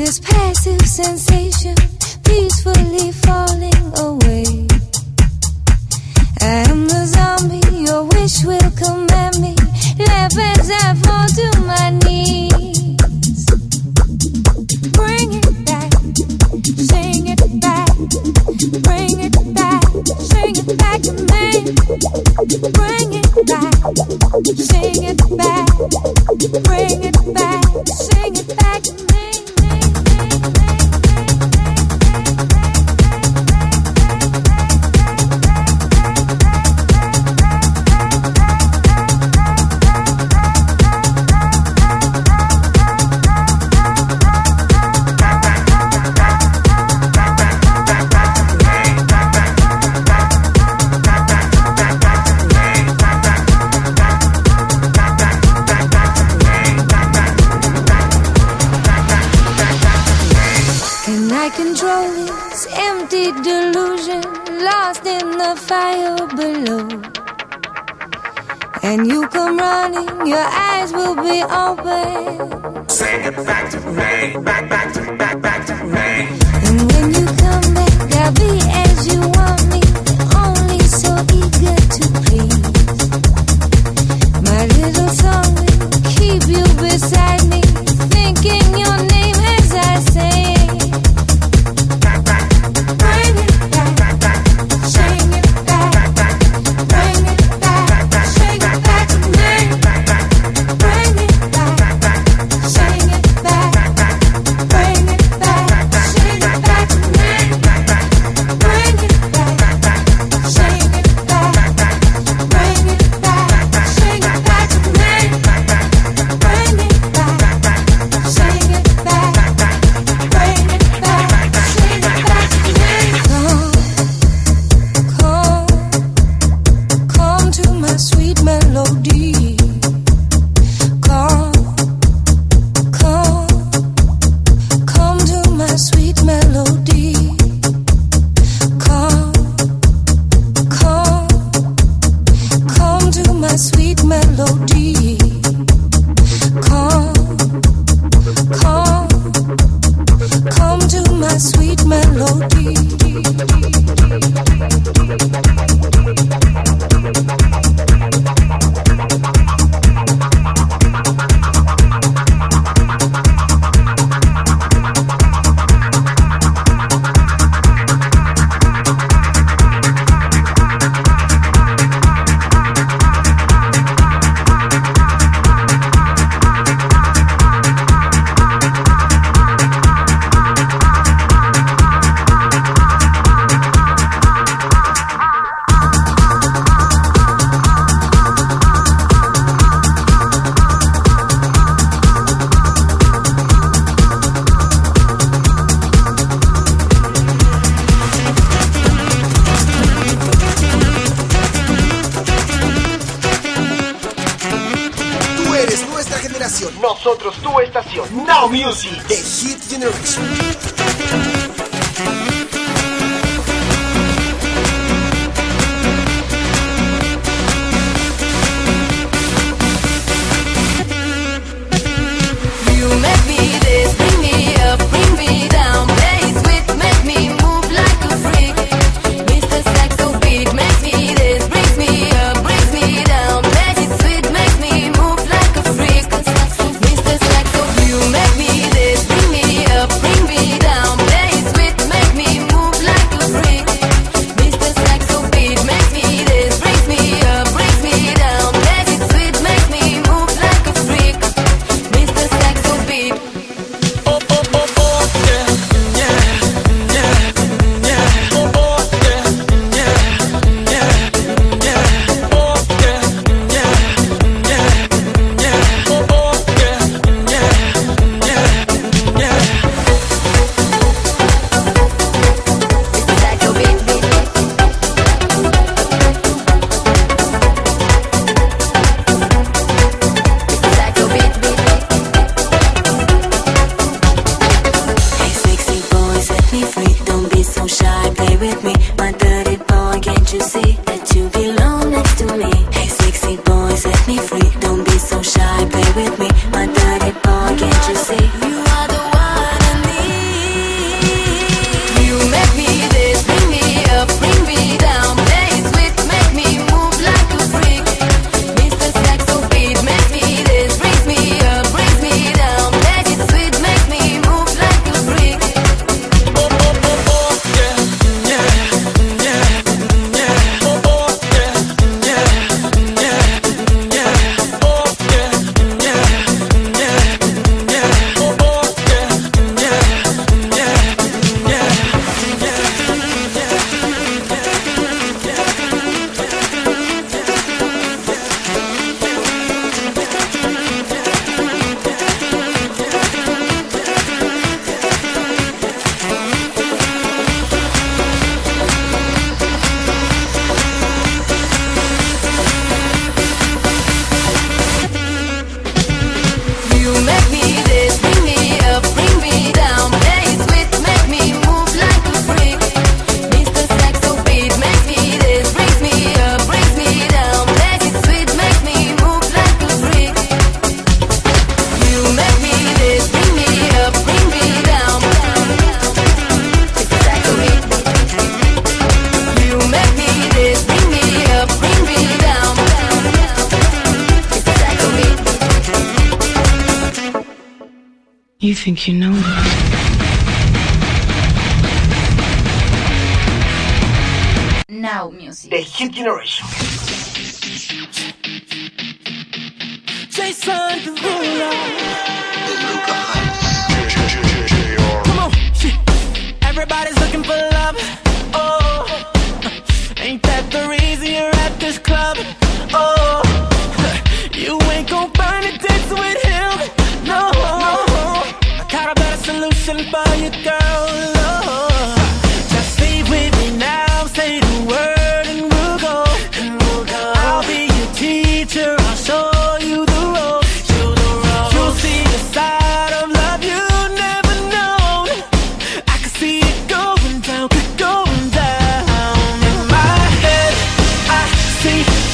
[0.00, 1.74] This passive sensation
[2.24, 3.79] peacefully falling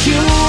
[0.06, 0.45] you.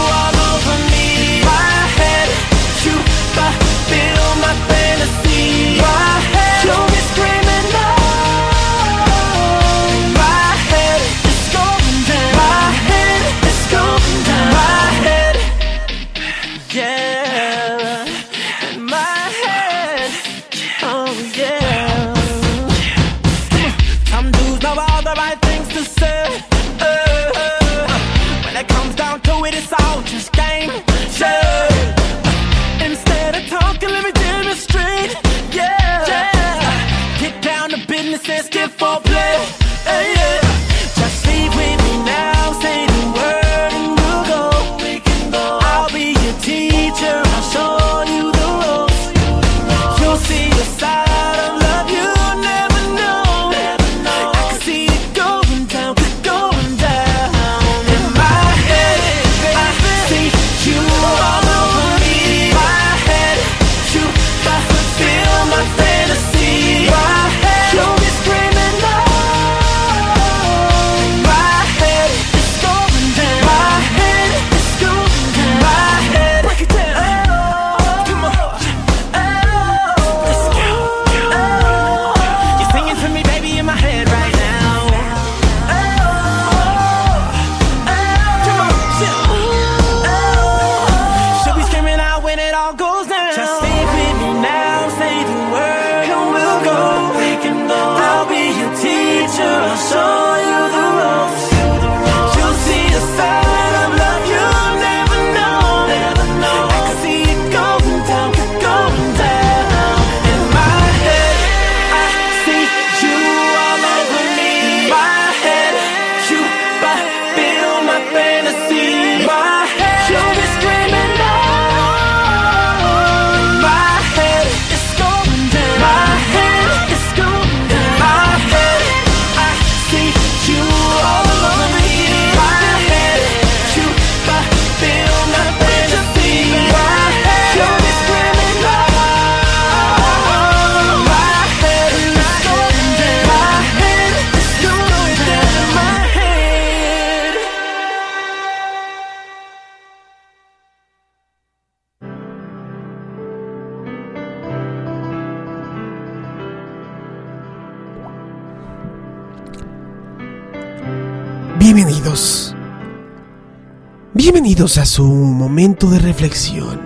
[164.57, 166.81] bienvenidos a su momento de reflexión.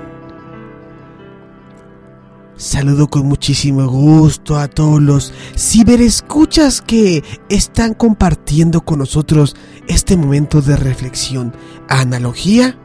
[2.58, 9.56] Saludo con muchísimo gusto a todos los ciberescuchas que están compartiendo con nosotros
[9.88, 11.56] este momento de reflexión,
[11.88, 12.78] analogía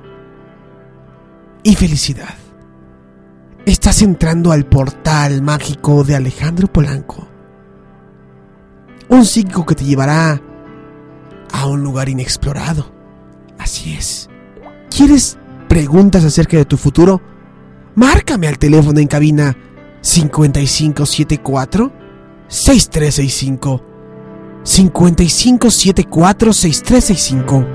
[1.64, 2.36] y felicidad.
[3.64, 7.26] Estás entrando al portal mágico de Alejandro Polanco.
[9.08, 10.40] Un ciclo que te llevará
[11.52, 12.92] a un lugar inexplorado.
[13.58, 14.25] Así es.
[14.96, 15.36] ¿Quieres
[15.68, 17.20] preguntas acerca de tu futuro?
[17.96, 19.54] Márcame al teléfono en cabina
[20.00, 21.92] 5574
[22.48, 23.82] 6365.
[24.62, 27.66] 5574 6365.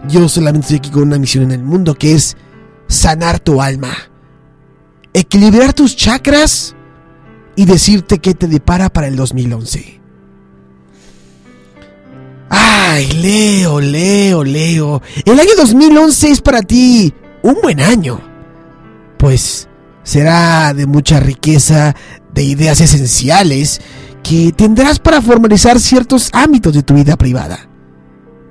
[0.08, 2.38] yo solamente estoy aquí con una misión en el mundo que es
[2.88, 3.94] sanar tu alma,
[5.14, 6.78] equilibrar tus chakras
[7.58, 9.95] y decirte qué te depara para el 2011.
[12.50, 15.02] Ay, Leo, Leo, Leo.
[15.26, 18.22] El año 2011 es para ti un buen año.
[19.18, 19.68] Pues
[20.04, 21.96] será de mucha riqueza
[22.34, 23.82] de ideas esenciales
[24.24, 27.70] que tendrás para formalizar ciertos ámbitos de tu vida privada.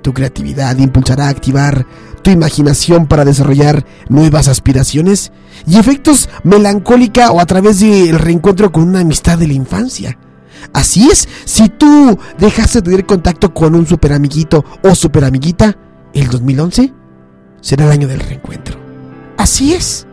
[0.01, 1.85] Tu creatividad impulsará a activar
[2.21, 5.31] tu imaginación para desarrollar nuevas aspiraciones
[5.67, 10.17] y efectos melancólica o a través del reencuentro con una amistad de la infancia.
[10.73, 15.77] Así es, si tú dejaste de tener contacto con un super amiguito o super amiguita,
[16.13, 16.93] el 2011
[17.61, 18.77] será el año del reencuentro.
[19.37, 20.05] Así es.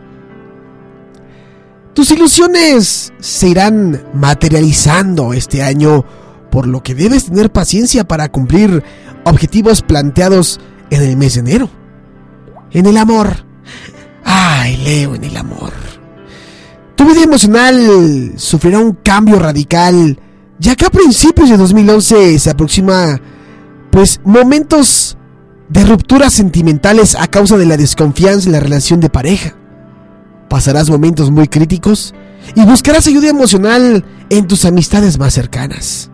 [1.93, 6.03] Tus ilusiones se irán materializando este año,
[6.49, 8.83] por lo que debes tener paciencia para cumplir
[9.25, 11.69] objetivos planteados en el mes de enero.
[12.71, 13.45] En el amor.
[14.23, 15.71] Ay, Leo, en el amor.
[16.95, 20.19] Tu vida emocional sufrirá un cambio radical,
[20.59, 23.19] ya que a principios de 2011 se aproxima,
[23.91, 25.17] pues, momentos
[25.69, 29.55] de rupturas sentimentales a causa de la desconfianza en la relación de pareja
[30.53, 32.13] pasarás momentos muy críticos
[32.53, 36.11] y buscarás ayuda emocional en tus amistades más cercanas.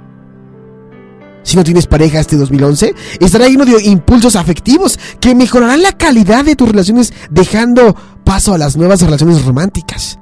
[1.44, 6.46] Si no tienes pareja este 2011, estará lleno de impulsos afectivos que mejorarán la calidad
[6.46, 10.18] de tus relaciones dejando paso a las nuevas relaciones románticas.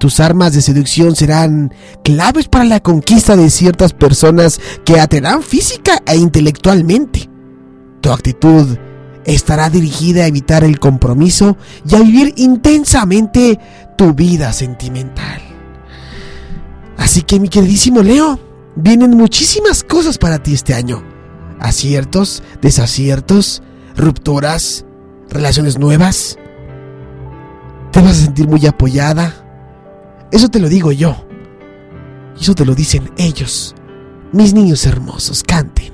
[0.00, 6.02] Tus armas de seducción serán claves para la conquista de ciertas personas que atraerán física
[6.06, 7.28] e intelectualmente.
[8.00, 8.78] Tu actitud
[9.26, 13.60] estará dirigida a evitar el compromiso y a vivir intensamente
[13.98, 15.42] tu vida sentimental.
[16.96, 18.40] Así que mi queridísimo Leo,
[18.76, 21.04] vienen muchísimas cosas para ti este año.
[21.58, 23.62] Aciertos, desaciertos,
[23.98, 24.86] rupturas,
[25.28, 26.38] relaciones nuevas.
[27.92, 29.49] Te vas a sentir muy apoyada.
[30.32, 31.16] Eso te lo digo yo.
[32.40, 33.74] Eso te lo dicen ellos.
[34.32, 35.90] Mis niños hermosos, canten.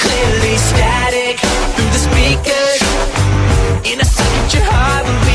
[0.00, 0.56] Clearly.
[0.56, 1.38] Static
[1.74, 2.80] through the speakers.
[3.90, 5.29] In a second, your heart will be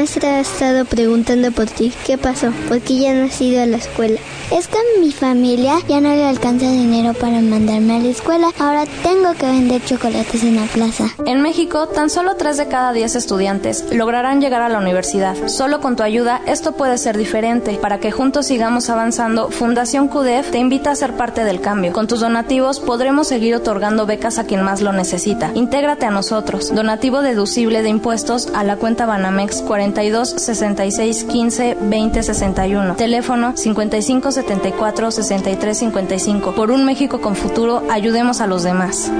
[0.00, 1.92] maestra ha estado preguntando por ti.
[2.06, 2.52] ¿Qué pasó?
[2.68, 4.18] ¿Por qué ya no has ido a la escuela?
[4.50, 8.48] Es que mi familia ya no le alcanza dinero para mandarme a la escuela.
[8.58, 11.04] Ahora tengo que vender chocolates en la plaza.
[11.24, 15.36] En México, tan solo 3 de cada 10 estudiantes lograrán llegar a la universidad.
[15.46, 17.78] Solo con tu ayuda esto puede ser diferente.
[17.80, 21.92] Para que juntos sigamos avanzando, Fundación QDF te invita a ser parte del cambio.
[21.92, 25.52] Con tus donativos podremos seguir otorgando becas a quien más lo necesita.
[25.54, 26.74] Intégrate a nosotros.
[26.74, 32.96] Donativo deducible de impuestos a la cuenta Banamex 42 66 15 20 61.
[32.96, 36.54] Teléfono 55 74 63 55.
[36.54, 39.12] Por un México con futuro, ayudemos a los demás.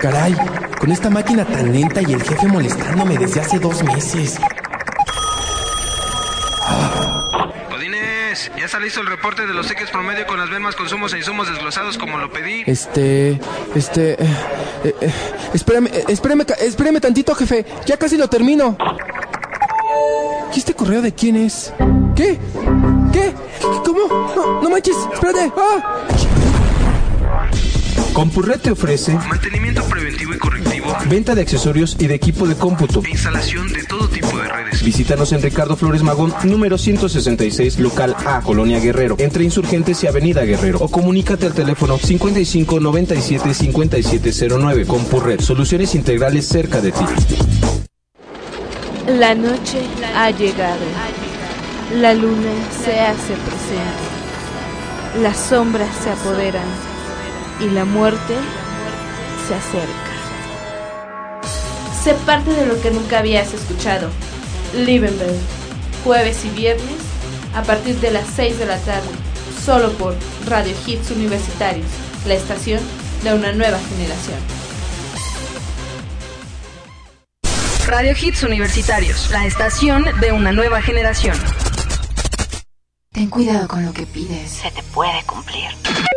[0.00, 0.36] Caray,
[0.78, 4.38] con esta máquina tan lenta y el jefe molestándome desde hace dos meses.
[8.56, 11.48] Ya está listo el reporte de los cheques promedio con las venas consumos e insumos
[11.48, 12.62] desglosados como lo pedí.
[12.66, 13.38] Este,
[13.74, 14.26] este, eh,
[14.84, 15.12] eh, eh,
[15.54, 17.64] espérame, eh, espérame, espérame tantito, jefe.
[17.86, 18.76] Ya casi lo termino.
[20.54, 21.72] ¿Y este correo de quién es?
[22.14, 22.38] ¿Qué?
[23.12, 23.32] ¿Qué?
[23.84, 24.32] ¿Cómo?
[24.36, 25.52] No, no manches, espérate.
[25.56, 26.06] ¡Ah!
[28.12, 33.02] Compurred te ofrece mantenimiento preventivo y correctivo, Venta de accesorios y de equipo de cómputo.
[33.04, 34.84] e instalación de todo tipo de redes.
[34.84, 40.44] Visítanos en Ricardo Flores Magón, número 166, local A, Colonia Guerrero, entre Insurgentes y Avenida
[40.44, 40.78] Guerrero.
[40.80, 47.04] O comunícate al teléfono 55 97 5709 con Purred, soluciones integrales cerca de ti.
[49.08, 49.82] La noche
[50.16, 50.80] ha llegado.
[51.92, 52.50] La luna
[52.84, 55.20] se hace presente.
[55.20, 56.64] Las sombras se apoderan
[57.60, 58.34] y la muerte
[59.46, 60.14] se acerca.
[62.02, 64.08] Sé parte de lo que nunca habías escuchado.
[64.74, 65.36] Livenberg,
[66.02, 66.96] jueves y viernes
[67.54, 69.08] a partir de las 6 de la tarde,
[69.64, 70.16] solo por
[70.46, 71.86] Radio Hits Universitarios,
[72.26, 72.80] la estación
[73.22, 74.38] de una nueva generación.
[77.86, 81.36] Radio Hits Universitarios, la estación de una nueva generación.
[83.14, 84.50] Ten cuidado con lo que pides.
[84.50, 85.68] Se te puede cumplir.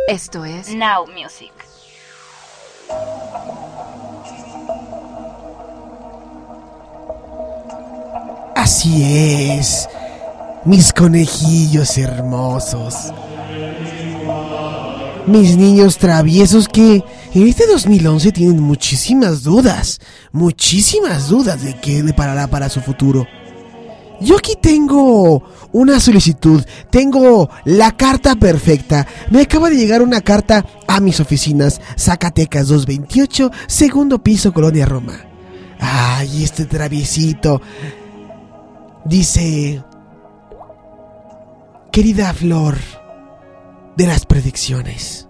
[0.08, 1.52] Esto es Now Music.
[8.56, 9.88] Así es,
[10.64, 13.12] mis conejillos hermosos.
[15.28, 20.00] Mis niños traviesos que en este 2011 tienen muchísimas dudas,
[20.32, 23.24] muchísimas dudas de qué deparará para su futuro.
[24.20, 25.42] Yo aquí tengo
[25.72, 29.06] una solicitud, tengo la carta perfecta.
[29.30, 35.14] Me acaba de llegar una carta a mis oficinas, Zacatecas 228, segundo piso, Colonia Roma.
[35.80, 37.60] Ay, este traviesito.
[39.04, 39.82] Dice,
[41.92, 42.76] querida Flor
[43.96, 45.28] de las predicciones,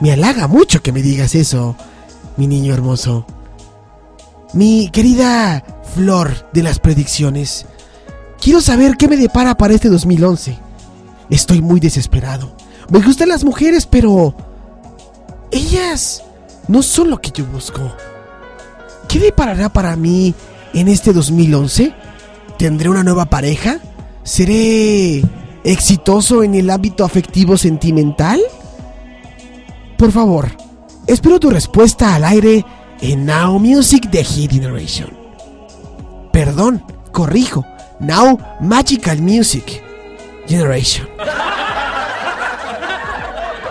[0.00, 1.76] me halaga mucho que me digas eso,
[2.36, 3.26] mi niño hermoso.
[4.54, 5.62] Mi querida
[5.94, 7.66] Flor de las predicciones,
[8.40, 10.58] quiero saber qué me depara para este 2011.
[11.30, 12.54] Estoy muy desesperado.
[12.90, 14.34] Me gustan las mujeres, pero
[15.50, 16.22] ellas
[16.68, 17.92] no son lo que yo busco.
[19.08, 20.34] ¿Qué deparará para mí
[20.74, 21.94] en este 2011?
[22.58, 23.80] ¿Tendré una nueva pareja?
[24.22, 25.22] ¿Seré
[25.64, 28.40] exitoso en el ámbito afectivo sentimental?
[29.96, 30.48] Por favor,
[31.06, 32.64] espero tu respuesta al aire
[33.00, 35.10] en Now Music de Hit Generation.
[36.32, 37.64] Perdón, corrijo.
[38.00, 39.82] Now Magical Music
[40.46, 41.08] Generation.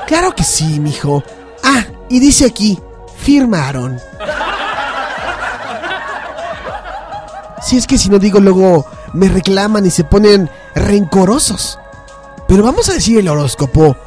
[0.08, 1.24] Claro que sí, mijo.
[1.64, 2.80] Ah, y dice aquí,
[3.18, 4.00] firmaron.
[7.62, 11.80] Si es que si no digo luego me reclaman y se ponen rencorosos.
[12.48, 13.98] Pero vamos a decir el horóscopo.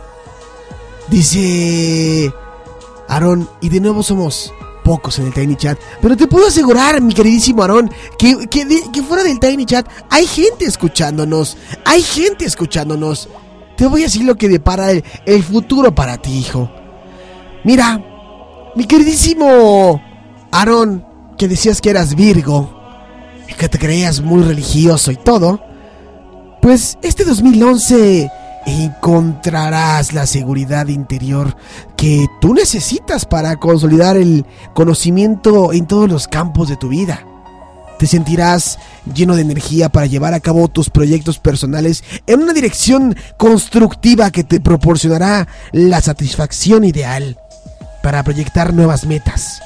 [1.08, 2.32] Dice
[3.08, 5.78] Aarón, y de nuevo somos pocos en el Tiny Chat.
[6.00, 10.26] Pero te puedo asegurar, mi queridísimo Aarón, que, que, que fuera del Tiny Chat hay
[10.26, 11.56] gente escuchándonos.
[11.84, 13.28] Hay gente escuchándonos.
[13.76, 16.70] Te voy a decir lo que depara el, futuro para ti, hijo.
[17.64, 18.02] Mira,
[18.76, 20.02] mi queridísimo
[20.50, 21.06] Aarón,
[21.38, 22.78] que decías que eras Virgo,
[23.58, 25.60] que te creías muy religioso y todo,
[26.60, 28.30] pues este 2011
[28.66, 31.56] encontrarás la seguridad interior
[31.96, 34.44] que tú necesitas para consolidar el
[34.74, 37.24] conocimiento en todos los campos de tu vida.
[37.98, 38.78] Te sentirás
[39.14, 44.44] lleno de energía para llevar a cabo tus proyectos personales en una dirección constructiva que
[44.44, 47.38] te proporcionará la satisfacción ideal
[48.02, 49.61] para proyectar nuevas metas.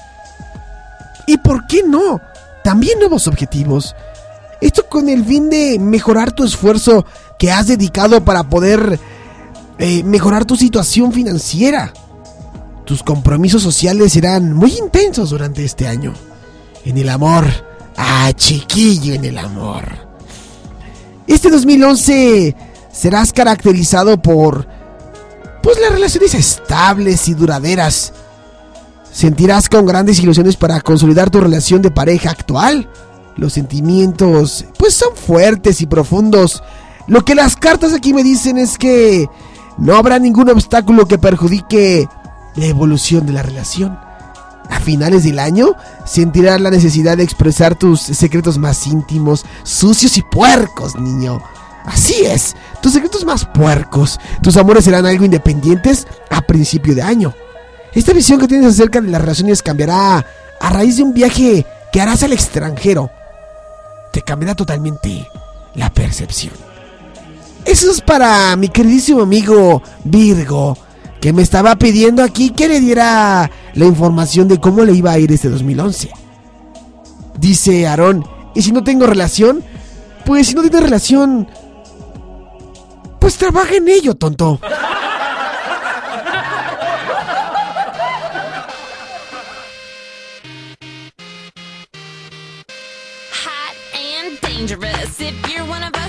[1.27, 2.21] ¿Y por qué no?
[2.65, 3.95] También nuevos objetivos.
[4.61, 7.05] Esto con el fin de mejorar tu esfuerzo
[7.39, 8.99] que has dedicado para poder
[9.79, 11.93] eh, mejorar tu situación financiera.
[12.85, 16.13] Tus compromisos sociales serán muy intensos durante este año.
[16.85, 17.47] En el amor.
[17.97, 19.85] Ah, chiquillo, en el amor.
[21.27, 22.55] Este 2011
[22.93, 24.67] serás caracterizado por
[25.63, 28.13] pues las relaciones estables y duraderas.
[29.11, 32.89] Sentirás con grandes ilusiones para consolidar tu relación de pareja actual.
[33.37, 36.63] Los sentimientos pues son fuertes y profundos.
[37.07, 39.29] Lo que las cartas aquí me dicen es que
[39.77, 42.09] no habrá ningún obstáculo que perjudique
[42.55, 43.99] la evolución de la relación.
[44.71, 45.77] A finales del año
[46.07, 51.43] sentirás la necesidad de expresar tus secretos más íntimos, sucios y puercos, niño.
[51.85, 54.19] Así es, tus secretos más puercos.
[54.43, 57.35] Tus amores serán algo independientes a principio de año.
[57.93, 60.25] Esta visión que tienes acerca de las relaciones cambiará
[60.61, 63.11] a raíz de un viaje que harás al extranjero.
[64.13, 65.29] Te cambiará totalmente
[65.75, 66.74] la percepción.
[67.65, 70.77] Eso es para mi queridísimo amigo Virgo,
[71.21, 75.19] que me estaba pidiendo aquí que le diera la información de cómo le iba a
[75.19, 76.11] ir este 2011.
[77.39, 79.65] Dice Aarón, ¿y si no tengo relación?
[80.25, 81.49] Pues si no tienes relación,
[83.19, 84.61] pues trabaja en ello, tonto.
[93.33, 95.15] hot and dangerous.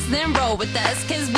[0.09, 1.03] Then roll with us.
[1.09, 1.34] Cause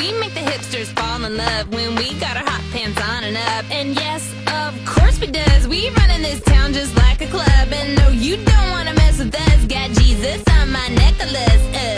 [1.28, 3.66] in love when we got our hot pants on and up.
[3.70, 5.68] And yes, of course we does.
[5.68, 7.68] We run in this town just like a club.
[7.72, 9.66] And no, you don't wanna mess with us.
[9.66, 11.64] Got Jesus on my necklace.
[11.76, 11.97] Uh,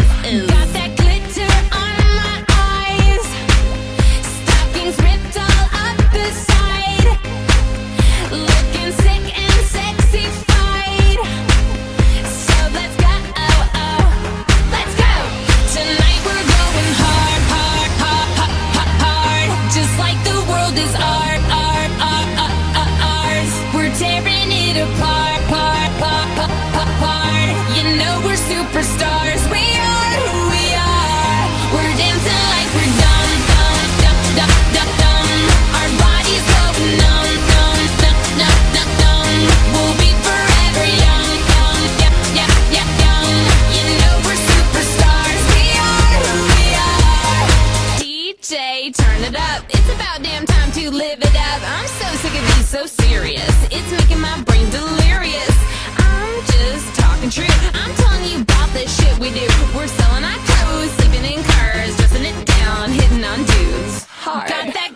[52.69, 53.49] so serious.
[53.71, 55.55] It's making my brain delirious.
[55.97, 57.49] I'm just talking true.
[57.73, 59.47] I'm telling you about the shit we do.
[59.75, 64.05] We're selling our clothes, sleeping in cars, dressing it down, hitting on dudes.
[64.05, 64.49] Hard.
[64.49, 64.88] Got that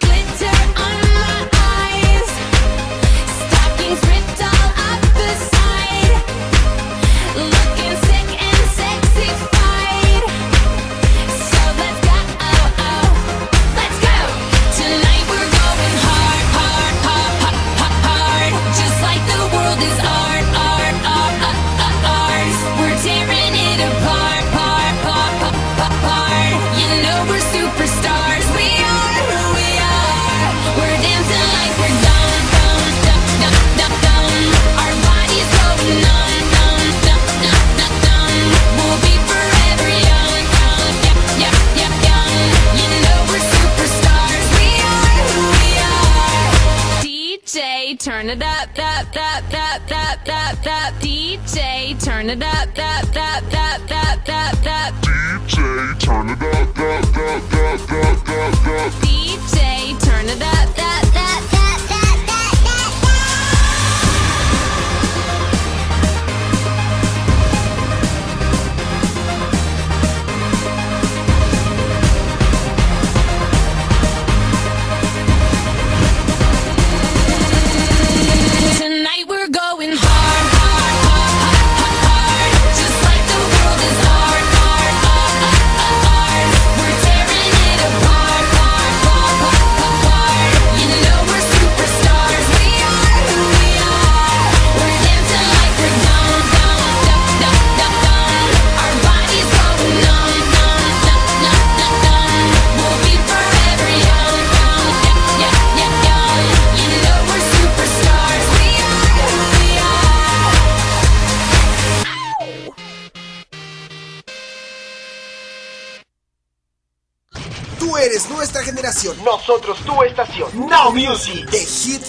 [52.33, 54.93] it up, up, up, up, up, up, up.
[55.03, 59.12] DJ, turn it up, up, up, up, up, up, up.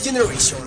[0.05, 0.63] Generation.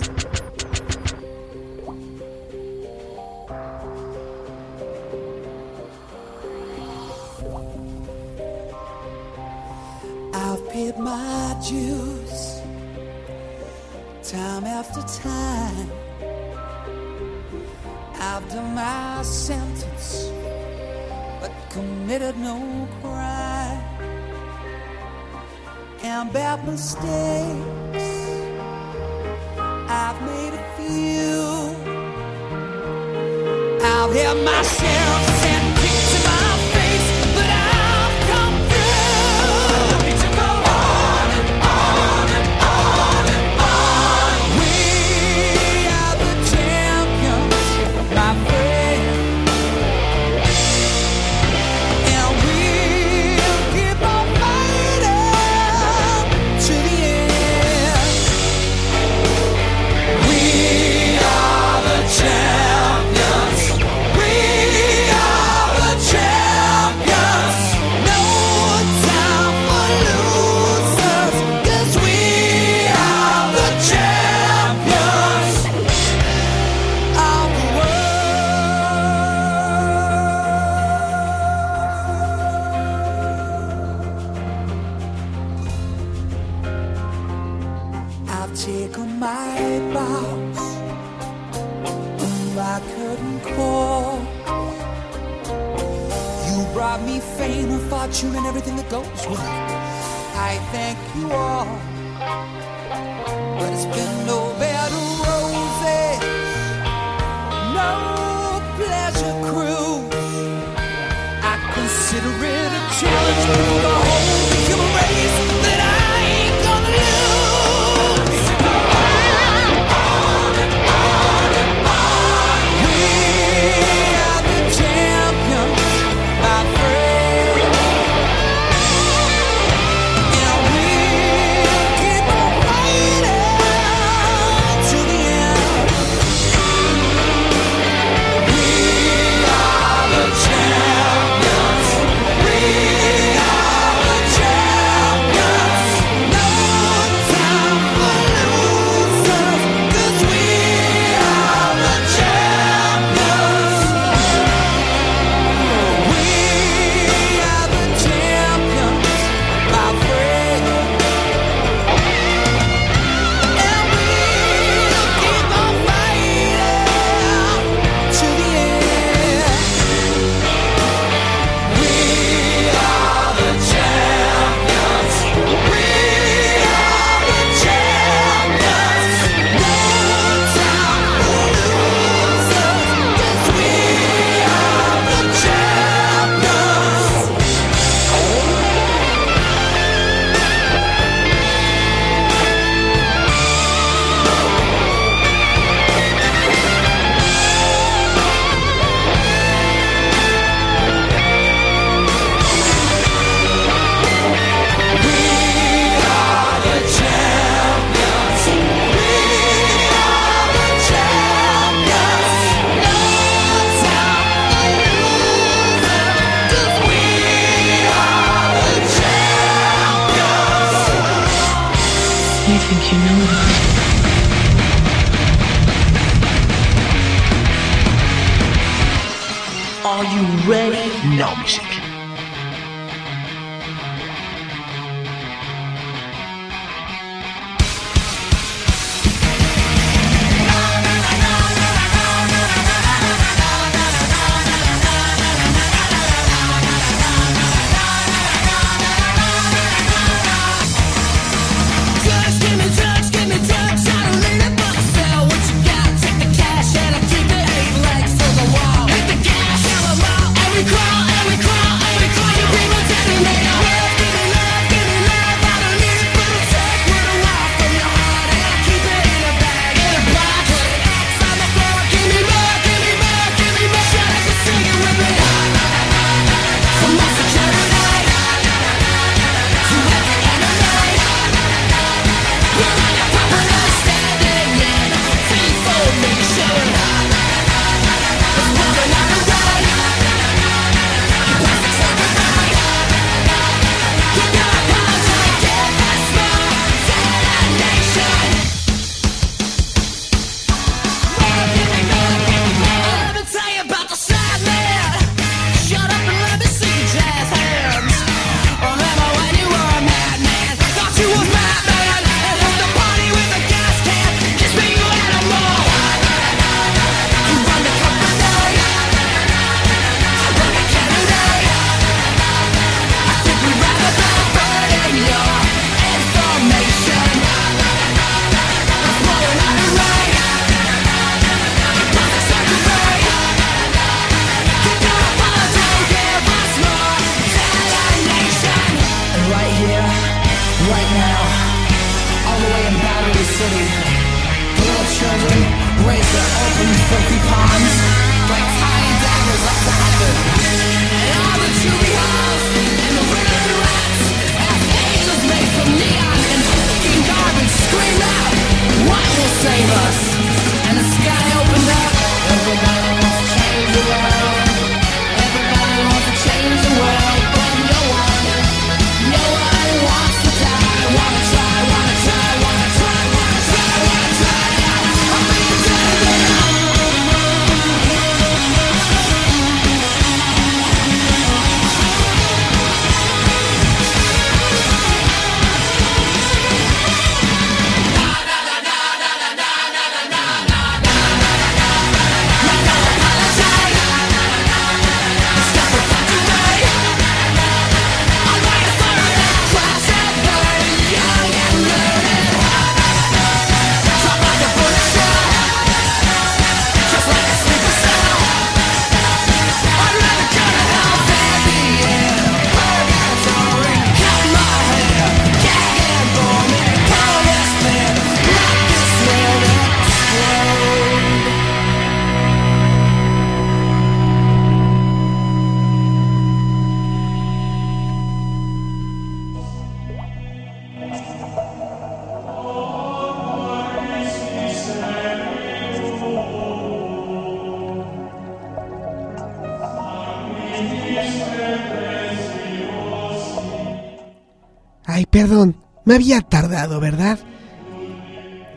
[445.88, 447.18] Me había tardado, ¿verdad?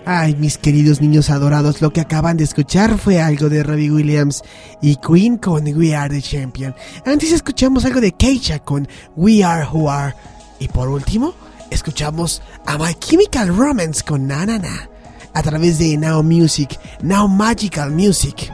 [0.06, 4.44] Ay, mis queridos niños adorados, lo que acaban de escuchar fue algo de Robbie Williams
[4.82, 6.76] y Queen con We Are the Champion.
[7.06, 8.86] Antes escuchamos algo de Keisha con
[9.16, 10.14] We Are Who Are.
[10.60, 11.34] Y por último,
[11.70, 14.90] escuchamos a My Chemical Romance con Na Na Na
[15.34, 18.52] a través de Now Music, Now Magical Music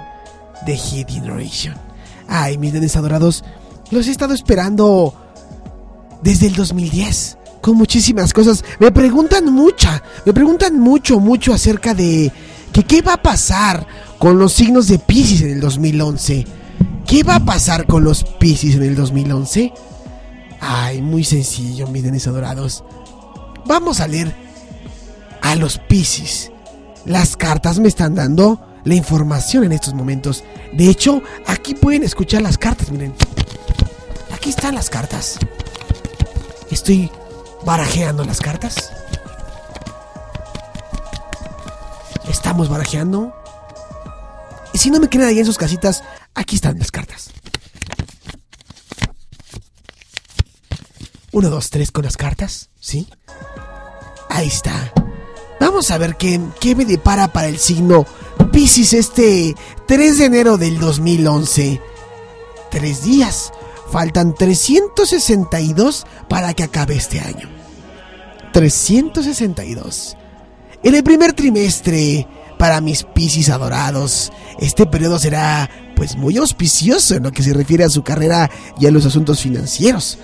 [0.67, 1.73] de Hit Generation.
[2.27, 3.43] Ay, mis nenes adorados,
[3.89, 5.15] los he estado esperando
[6.21, 7.37] desde el 2010
[7.73, 8.63] muchísimas cosas.
[8.79, 12.31] Me preguntan mucha, me preguntan mucho, mucho acerca de
[12.71, 13.87] que qué va a pasar
[14.19, 16.45] con los signos de Pisces en el 2011.
[17.05, 19.73] ¿Qué va a pasar con los Pisces en el 2011?
[20.59, 22.83] Ay, muy sencillo, mis nenes adorados.
[23.65, 24.35] Vamos a leer
[25.41, 26.51] a los Pisces.
[27.05, 30.43] Las cartas me están dando la información en estos momentos.
[30.73, 33.13] De hecho, aquí pueden escuchar las cartas, miren.
[34.33, 35.39] Aquí están las cartas.
[36.69, 37.09] Estoy
[37.67, 38.93] barajeando las cartas.
[42.29, 43.35] Estamos barajeando.
[44.73, 46.01] Y si no me creen ahí en sus casitas,
[46.33, 47.29] aquí están las cartas.
[51.33, 53.05] Uno, dos, tres con las cartas, ¿sí?
[54.29, 54.93] Ahí está.
[55.59, 58.05] Vamos a ver qué, qué me depara para el signo
[58.53, 59.55] Pisces este
[59.87, 61.81] 3 de enero del 2011.
[62.71, 63.51] Tres días.
[63.91, 67.56] Faltan 362 para que acabe este año.
[68.57, 70.17] 362.
[70.81, 72.27] En el primer trimestre,
[72.57, 77.83] para mis Piscis adorados, este periodo será pues muy auspicioso en lo que se refiere
[77.83, 80.17] a su carrera y a los asuntos financieros.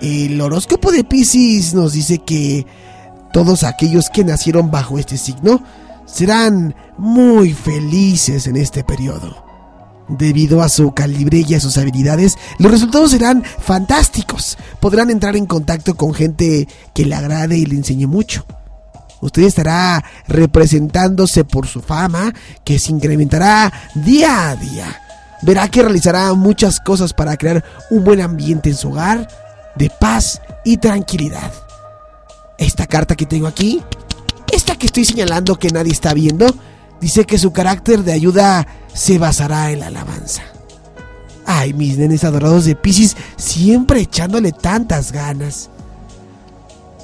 [0.00, 2.64] El horóscopo de Piscis nos dice que
[3.32, 5.60] todos aquellos que nacieron bajo este signo
[6.06, 9.49] serán muy felices en este periodo.
[10.10, 14.58] Debido a su calibre y a sus habilidades, los resultados serán fantásticos.
[14.80, 18.44] Podrán entrar en contacto con gente que le agrade y le enseñe mucho.
[19.20, 22.32] Usted estará representándose por su fama,
[22.64, 25.00] que se incrementará día a día.
[25.42, 29.28] Verá que realizará muchas cosas para crear un buen ambiente en su hogar,
[29.76, 31.52] de paz y tranquilidad.
[32.58, 33.80] Esta carta que tengo aquí,
[34.52, 36.52] esta que estoy señalando que nadie está viendo,
[37.00, 40.42] dice que su carácter de ayuda se basará en la alabanza.
[41.46, 45.68] Ay, mis nenes adorados de Pisces, siempre echándole tantas ganas.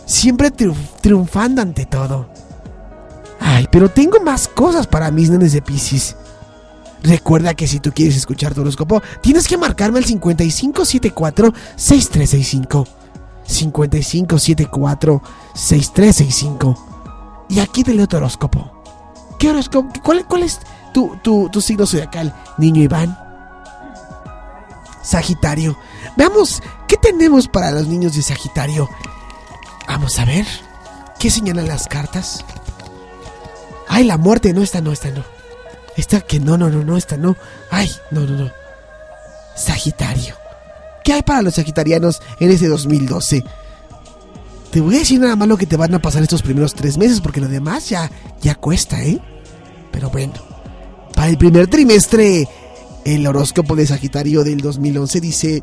[0.05, 2.29] Siempre triunf- triunfando ante todo.
[3.41, 6.15] Ay, pero tengo más cosas para mis nenes de Pisces.
[7.03, 12.87] Recuerda que si tú quieres escuchar tu horóscopo, tienes que marcarme al 5574-6365.
[15.55, 16.77] 5574-6365.
[17.49, 18.73] Y aquí te leo tu horóscopo.
[19.39, 19.53] ¿Qué?
[20.03, 20.61] ¿Cuál, cuál es
[20.93, 23.19] tu, tu, tu signo zodiacal, niño Iván?
[25.03, 25.79] Sagitario.
[26.17, 28.89] Veamos, ¿qué tenemos para los niños de Sagitario?
[29.87, 30.47] Vamos a ver.
[31.19, 32.45] ¿Qué señalan las cartas?
[33.89, 34.53] Ay, la muerte.
[34.53, 35.25] No, esta no, esta no.
[35.97, 37.37] Esta que no, no, no, no, esta no.
[37.71, 38.51] Ay, no, no, no.
[39.55, 40.35] Sagitario.
[41.05, 43.45] ¿Qué hay para los sagitarianos en ese 2012?
[44.77, 46.99] Te voy a decir nada más lo que te van a pasar estos primeros tres
[46.99, 48.11] meses, porque lo demás ya,
[48.43, 49.19] ya cuesta, ¿eh?
[49.91, 50.35] Pero bueno,
[51.15, 52.47] para el primer trimestre,
[53.07, 55.63] el horóscopo de Sagitario del 2011 dice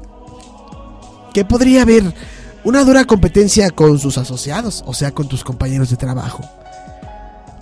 [1.32, 2.12] que podría haber
[2.64, 6.44] una dura competencia con sus asociados, o sea, con tus compañeros de trabajo.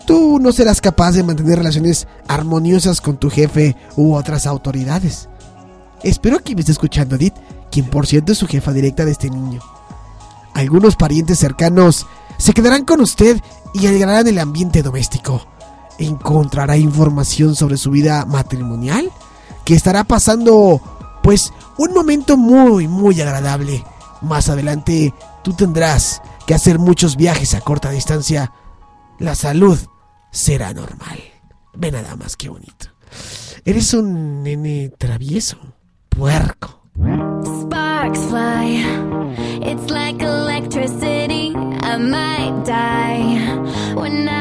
[0.08, 5.28] Tú no serás capaz de mantener relaciones armoniosas con tu jefe u otras autoridades.
[6.02, 7.36] Espero que me esté escuchando Edith,
[7.70, 9.60] quien por cierto es su jefa directa de este niño.
[10.54, 12.06] Algunos parientes cercanos
[12.38, 13.42] se quedarán con usted
[13.74, 15.46] y alegrarán el ambiente doméstico.
[15.98, 19.12] Encontrará información sobre su vida matrimonial,
[19.66, 20.82] que estará pasando,
[21.22, 23.84] pues, un momento muy, muy agradable.
[24.22, 25.14] Más adelante,
[25.44, 28.52] tú tendrás que hacer muchos viajes a corta distancia.
[29.20, 29.80] La salud
[30.32, 31.20] será normal.
[31.74, 32.88] Ve nada más que bonito.
[33.64, 35.58] Eres un nene travieso,
[36.10, 36.82] puerco.
[37.44, 38.84] Sparks fly.
[39.62, 40.22] It's like
[40.74, 41.54] electricity.
[41.56, 44.41] I might die when I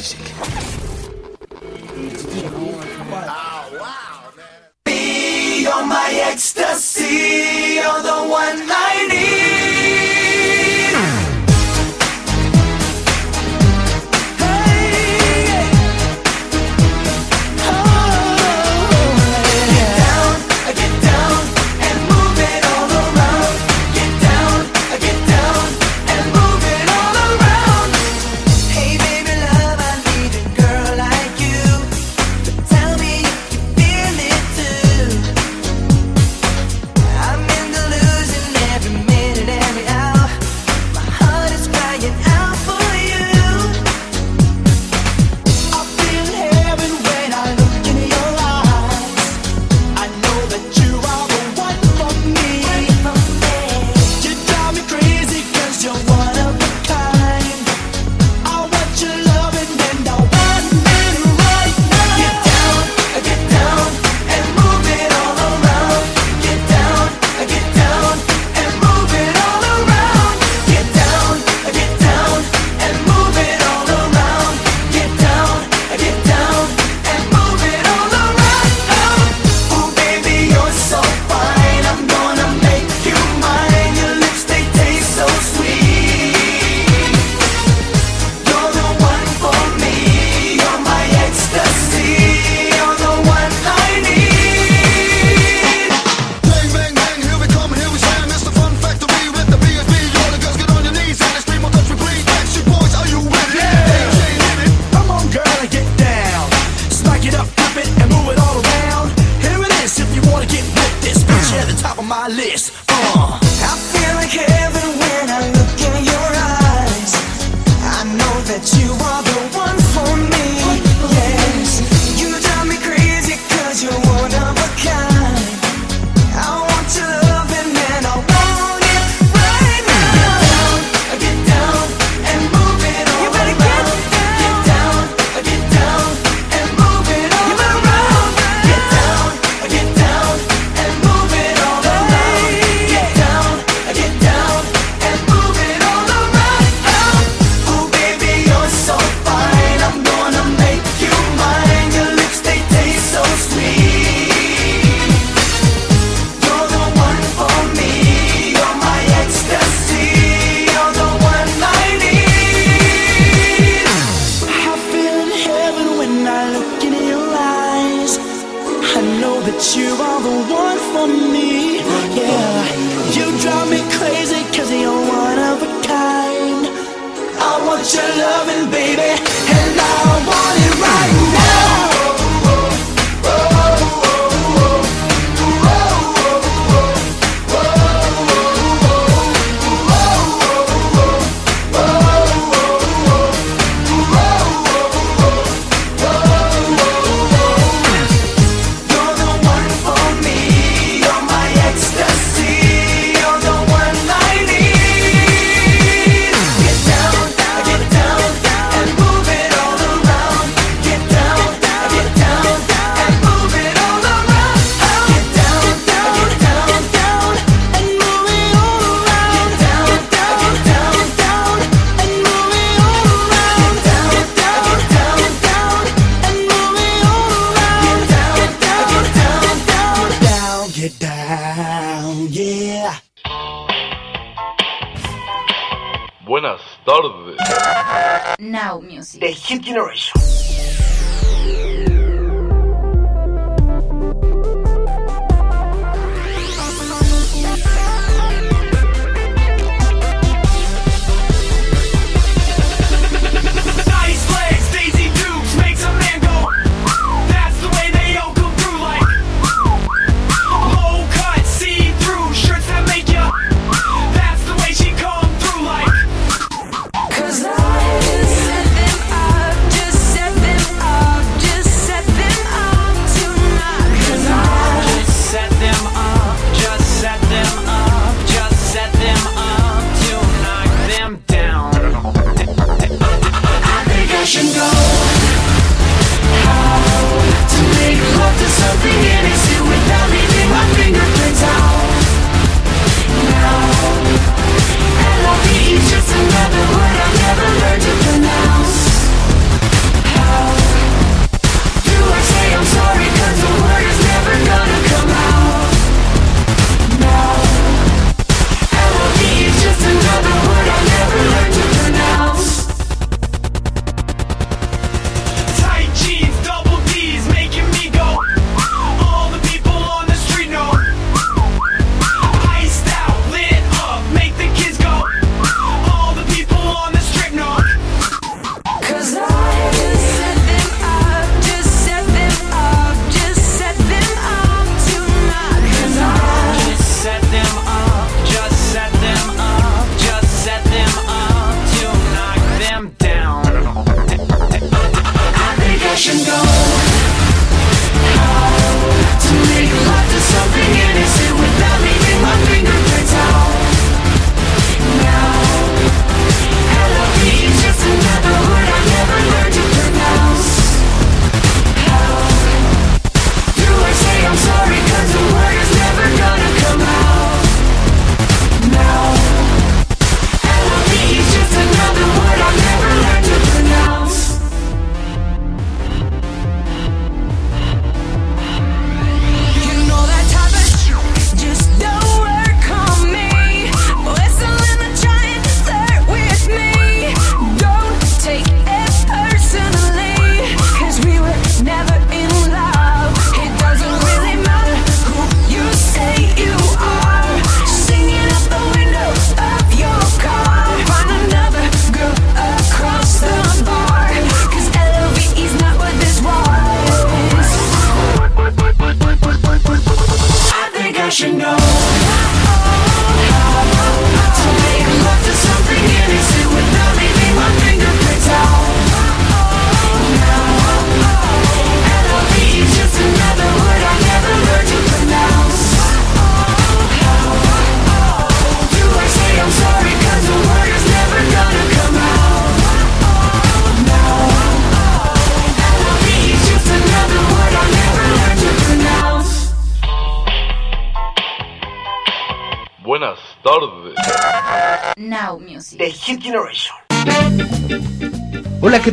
[0.00, 0.29] Music.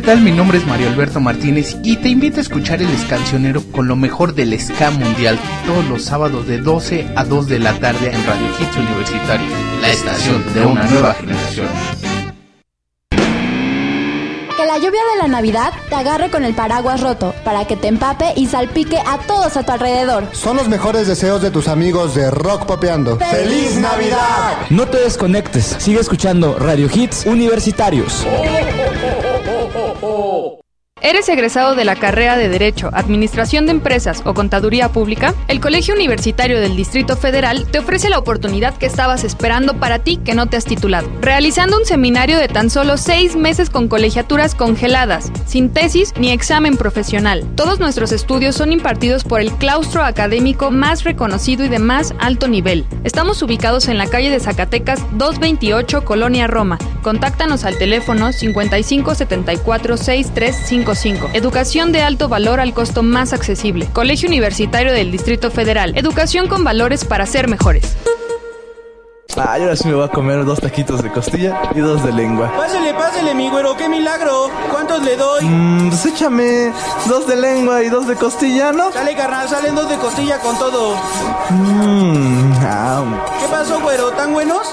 [0.08, 0.22] Tal?
[0.22, 3.94] Mi nombre es Mario Alberto Martínez y te invito a escuchar el Escancionero con lo
[3.94, 8.26] mejor del ska mundial todos los sábados de 12 a 2 de la tarde en
[8.26, 9.46] Radio Hits Universitario,
[9.82, 11.68] la estación de una nueva generación.
[13.10, 17.88] Que la lluvia de la Navidad te agarre con el paraguas roto, para que te
[17.88, 20.24] empape y salpique a todos a tu alrededor.
[20.32, 23.18] Son los mejores deseos de tus amigos de Rock Popeando.
[23.18, 24.56] ¡Feliz Navidad!
[24.70, 28.26] No te desconectes, sigue escuchando Radio Hits Universitarios.
[31.08, 35.34] ¿Eres egresado de la carrera de Derecho, Administración de Empresas o Contaduría Pública?
[35.48, 40.18] El Colegio Universitario del Distrito Federal te ofrece la oportunidad que estabas esperando para ti
[40.18, 44.54] que no te has titulado, realizando un seminario de tan solo seis meses con colegiaturas
[44.54, 47.42] congeladas, sin tesis ni examen profesional.
[47.54, 52.48] Todos nuestros estudios son impartidos por el claustro académico más reconocido y de más alto
[52.48, 52.84] nivel.
[53.04, 56.76] Estamos ubicados en la calle de Zacatecas 228, Colonia Roma.
[57.02, 63.88] Contáctanos al teléfono 5574 6355 Educación de alto valor al costo más accesible.
[63.92, 65.96] Colegio Universitario del Distrito Federal.
[65.96, 67.96] Educación con valores para ser mejores.
[69.36, 72.50] Ah, ahora sí me voy a comer dos taquitos de costilla y dos de lengua.
[72.56, 74.50] Pásele, pásele, mi güero, qué milagro.
[74.72, 75.44] ¿Cuántos le doy?
[75.44, 76.72] Mmm, pues échame
[77.06, 78.90] dos de lengua y dos de costilla, ¿no?
[78.90, 80.96] Sale, carnal, salen dos de costilla con todo.
[81.50, 82.52] Mmm,
[83.40, 84.10] ¿Qué pasó, güero?
[84.10, 84.72] ¿Tan buenos?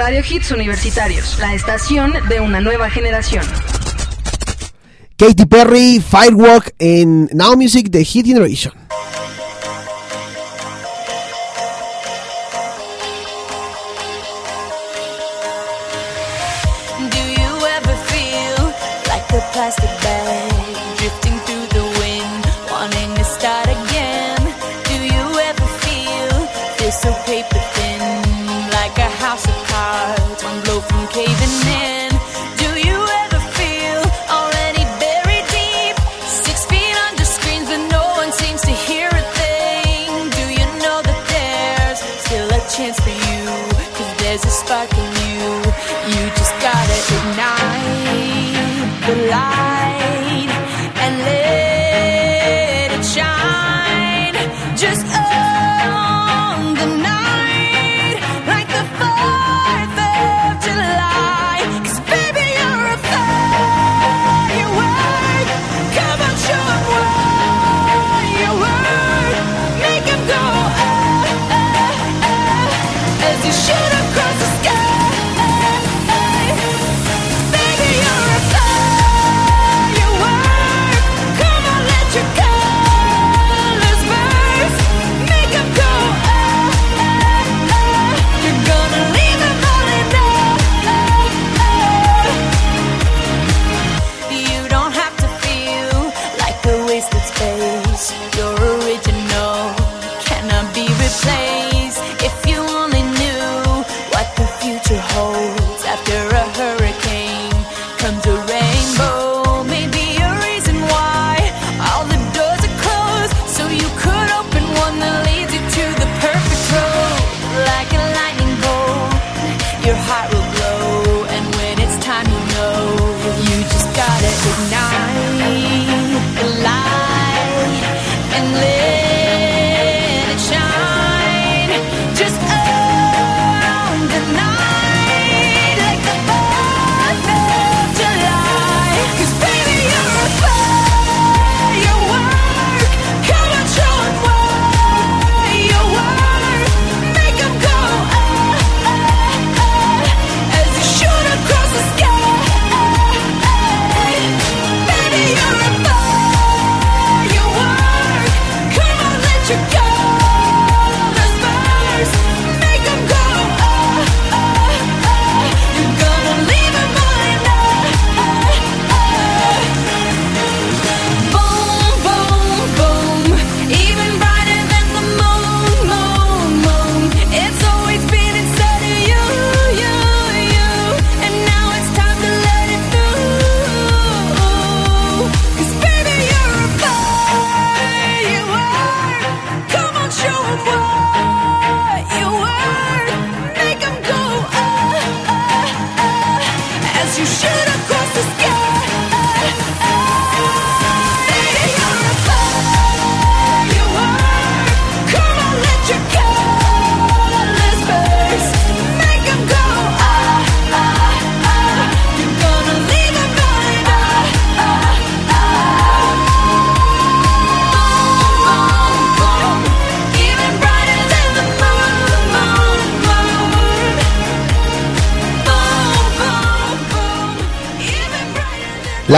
[0.00, 3.44] Radio Hits Universitarios, la estación de una nueva generación.
[5.18, 8.72] Katy Perry, Firewalk en Now Music de Hit Generation.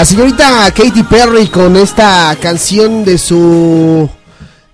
[0.02, 4.10] La señorita Katy Perry con esta canción de su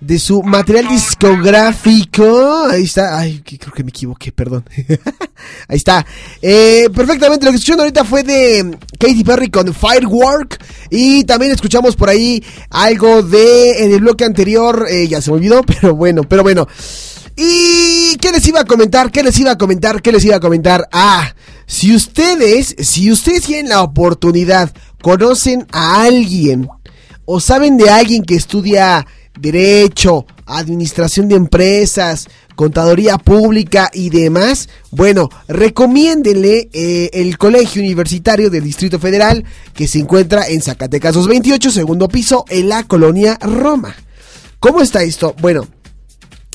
[0.01, 2.67] de su material discográfico.
[2.71, 3.19] Ahí está.
[3.19, 4.65] Ay, creo que me equivoqué, perdón.
[5.69, 6.07] Ahí está.
[6.41, 7.45] Eh, perfectamente.
[7.45, 10.65] Lo que escucharon ahorita fue de Katy Perry con Firework.
[10.89, 14.87] Y también escuchamos por ahí algo de en el bloque anterior.
[14.89, 16.67] eh, ya se me olvidó, pero bueno, pero bueno.
[17.37, 19.13] ¿Y qué les iba a comentar?
[19.13, 20.01] ¿Qué les iba a comentar?
[20.01, 20.89] ¿Qué les iba a comentar?
[20.91, 21.35] Ah,
[21.69, 24.73] si ustedes, si ustedes tienen la oportunidad,
[25.03, 26.67] conocen a alguien
[27.27, 29.07] o saben de alguien que estudia
[29.39, 32.27] derecho, administración de empresas,
[32.57, 39.99] contaduría pública y demás, bueno, recomiéndenle eh, el Colegio Universitario del Distrito Federal que se
[39.99, 43.95] encuentra en Zacatecas 228, segundo piso, en la colonia Roma.
[44.59, 45.37] ¿Cómo está esto?
[45.39, 45.69] Bueno,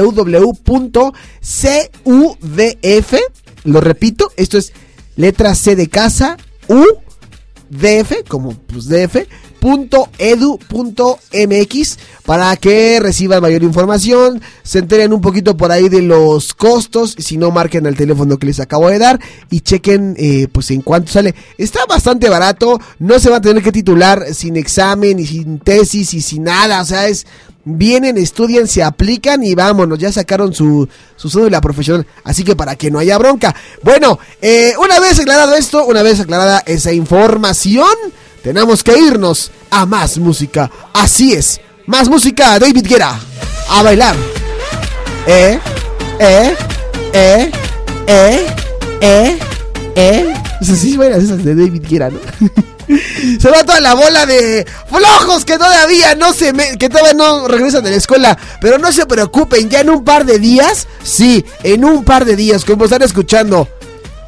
[3.65, 4.75] lo repito, esto es
[5.17, 6.37] letra C de casa,
[6.69, 6.85] U,
[7.71, 9.27] DF, como pues DF,
[9.67, 15.89] punto edu punto mx para que reciban mayor información, se enteren un poquito por ahí
[15.89, 19.19] de los costos, si no marquen al teléfono que les acabo de dar
[19.51, 21.35] y chequen eh, pues en cuánto sale.
[21.59, 26.15] Está bastante barato, no se va a tener que titular sin examen y sin tesis
[26.15, 27.27] y sin nada, o sea, es
[27.65, 32.07] vienen, estudian, se aplican y vámonos, ya sacaron su, su cédula profesional.
[32.23, 33.53] Así que para que no haya bronca.
[33.83, 37.89] Bueno, eh, una vez aclarado esto, una vez aclarada esa información,
[38.47, 40.71] tenemos que irnos a más música.
[40.93, 43.19] Así es, más música, David Guerra.
[43.69, 44.15] A bailar.
[45.27, 45.59] Eh,
[46.21, 46.55] eh,
[47.13, 47.51] eh,
[48.07, 48.47] eh,
[49.01, 49.39] eh,
[49.97, 50.35] eh.
[50.63, 52.21] Sí buenas esas de David Guerra, ¿no?
[53.41, 57.49] Se va toda la bola de flojos que todavía no se me- que todavía no
[57.49, 61.45] regresan de la escuela, pero no se preocupen, ya en un par de días, sí,
[61.65, 63.69] en un par de días, como están escuchando,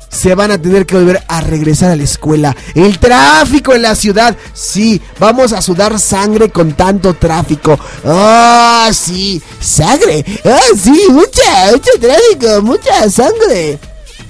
[0.09, 2.56] se van a tener que volver a regresar a la escuela.
[2.74, 7.78] El tráfico en la ciudad, sí, vamos a sudar sangre con tanto tráfico.
[8.05, 10.24] Ah, sí, sangre.
[10.44, 13.78] Ah, sí, mucha, mucho tráfico, mucha sangre.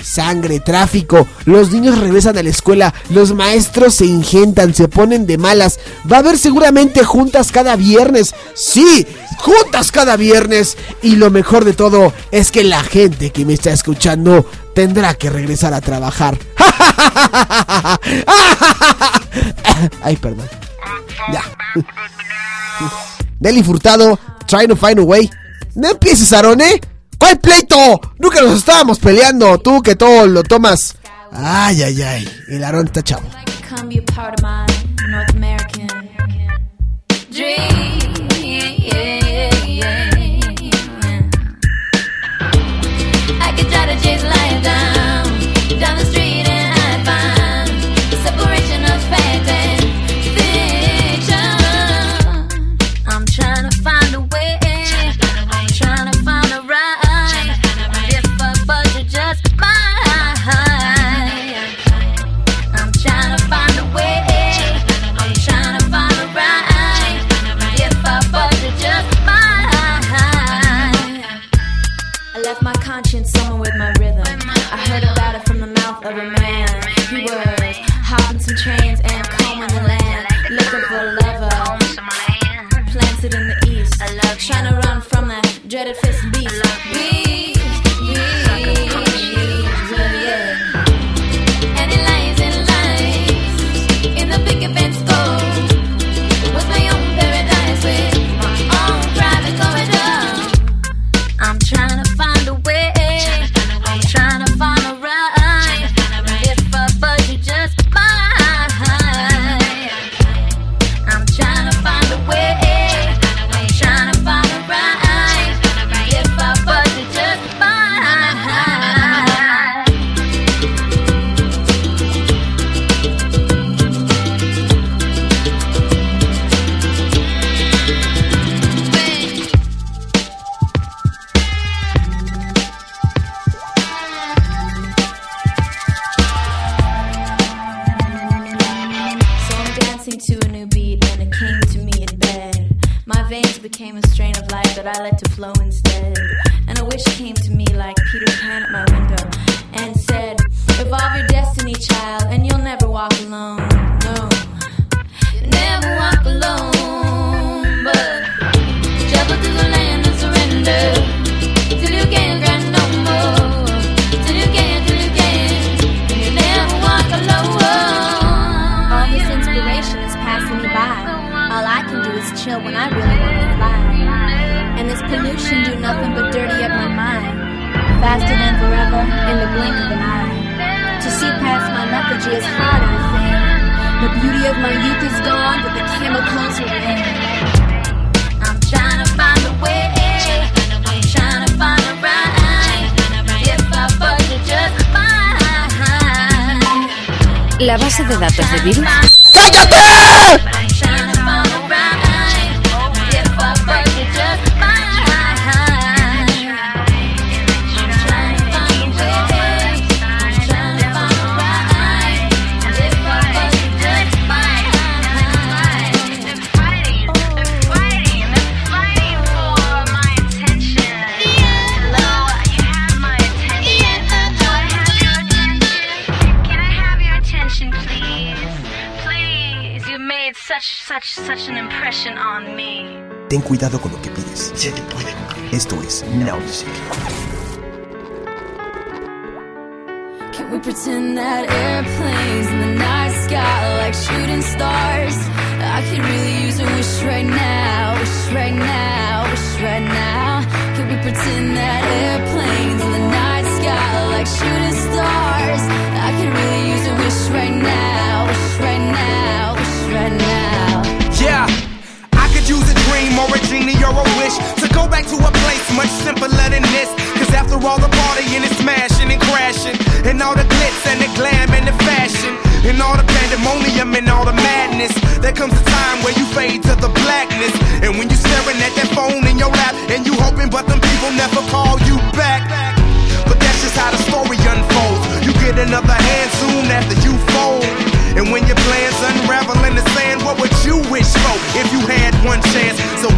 [0.03, 5.39] Sangre, tráfico, los niños regresan a la escuela, los maestros se ingentan, se ponen de
[5.39, 5.81] malas.
[6.11, 8.35] Va a haber seguramente juntas cada viernes.
[8.55, 9.07] Sí,
[9.39, 10.77] juntas cada viernes.
[11.03, 14.47] Y lo mejor de todo es que la gente que me está escuchando
[14.79, 16.39] tendrá que regresar a trabajar.
[20.05, 20.49] Ay, perdón.
[21.33, 21.43] Ya.
[23.41, 25.29] Nelly Furtado, trying to find a way.
[25.75, 26.81] No empieces, Aaron, ¿eh?
[27.19, 28.01] ¿Cuál pleito?
[28.21, 29.59] Nunca nos estábamos peleando.
[29.59, 30.95] Tú que todo lo tomas.
[31.33, 32.29] Ay, ay, ay.
[32.47, 33.29] El Aaron está chavo.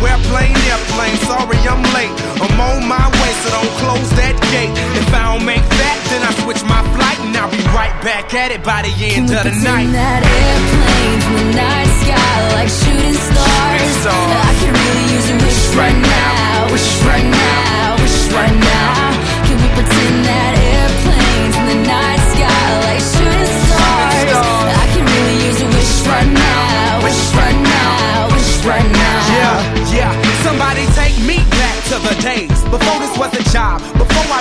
[0.04, 2.12] Airplane, airplane, sorry I'm late.
[2.40, 4.72] I'm on my way, so don't close that gate.
[4.96, 8.32] If I don't make that, then I switch my flight and I'll be right back
[8.34, 9.88] at it by the end of the night.
[9.88, 14.00] Pretend that airplanes in the night sky like shooting stars.
[14.08, 19.12] I could really use a wish right now, wish right now, wish right now.
[19.44, 23.02] Can we pretend that airplanes in the night sky like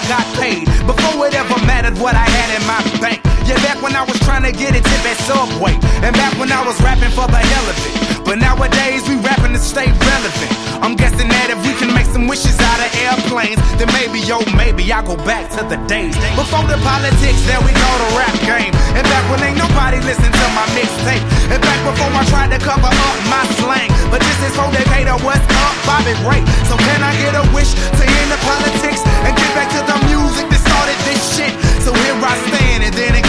[0.10, 3.29] got paid, before it ever mattered what I had in my bank.
[3.50, 5.74] Yeah, back when I was trying to get a tip at Subway,
[6.06, 8.22] and back when I was rapping for the hell of it.
[8.22, 10.54] But nowadays we rapping to stay relevant.
[10.86, 14.46] I'm guessing that if we can make some wishes out of airplanes, then maybe, yo,
[14.54, 17.42] maybe I'll go back to the days before the politics.
[17.50, 18.70] There we go, the rap game.
[18.94, 21.26] And back when ain't nobody listen to my mixtape.
[21.50, 23.90] And back before I tried to cover up my slang.
[24.14, 26.46] But this is for Decatur, what's up, Bobby Ray.
[26.70, 29.98] So can I get a wish to end the politics and get back to the
[30.06, 31.54] music that started this shit?
[31.82, 33.29] So here I stand, and then again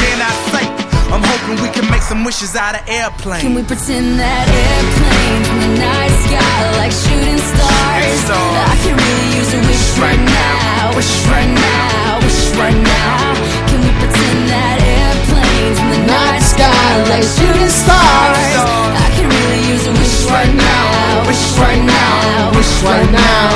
[1.51, 3.43] I'm we can make some wishes out of airplanes.
[3.43, 8.23] Can we pretend that airplanes in the night sky like shooting stars?
[8.31, 13.35] I could really use a wish right now, wish right now, wish right now.
[13.67, 18.55] Can we pretend that airplanes in the night sky like shooting stars?
[18.95, 23.51] I could really use a wish right now, wish right now, wish right now.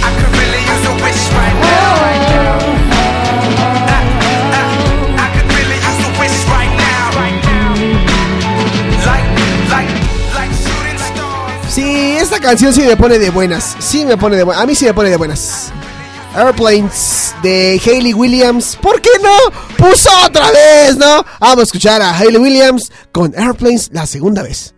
[0.00, 1.77] I could really use a wish right now.
[12.40, 13.76] Canción sí me pone de buenas.
[13.78, 14.62] Sí me pone de buenas.
[14.62, 15.72] A mí sí me pone de buenas.
[16.34, 18.76] Airplanes de Hayley Williams.
[18.80, 19.36] ¿Por qué no?
[19.76, 21.24] Puso otra vez, ¿no?
[21.40, 24.74] Vamos a escuchar a Hayley Williams con Airplanes la segunda vez.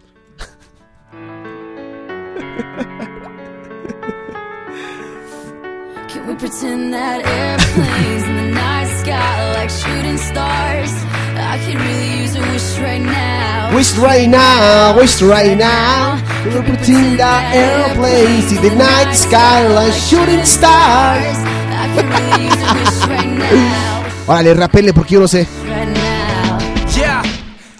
[6.42, 10.90] In the night sky like shooting stars?
[11.36, 13.29] I could really use a wish right now.
[13.74, 16.18] Wish right now, wish right now.
[16.44, 21.38] We're pretending that airplanes in the night sky like shooting stars.
[24.26, 25.46] Órale, rapele porque yo no sé.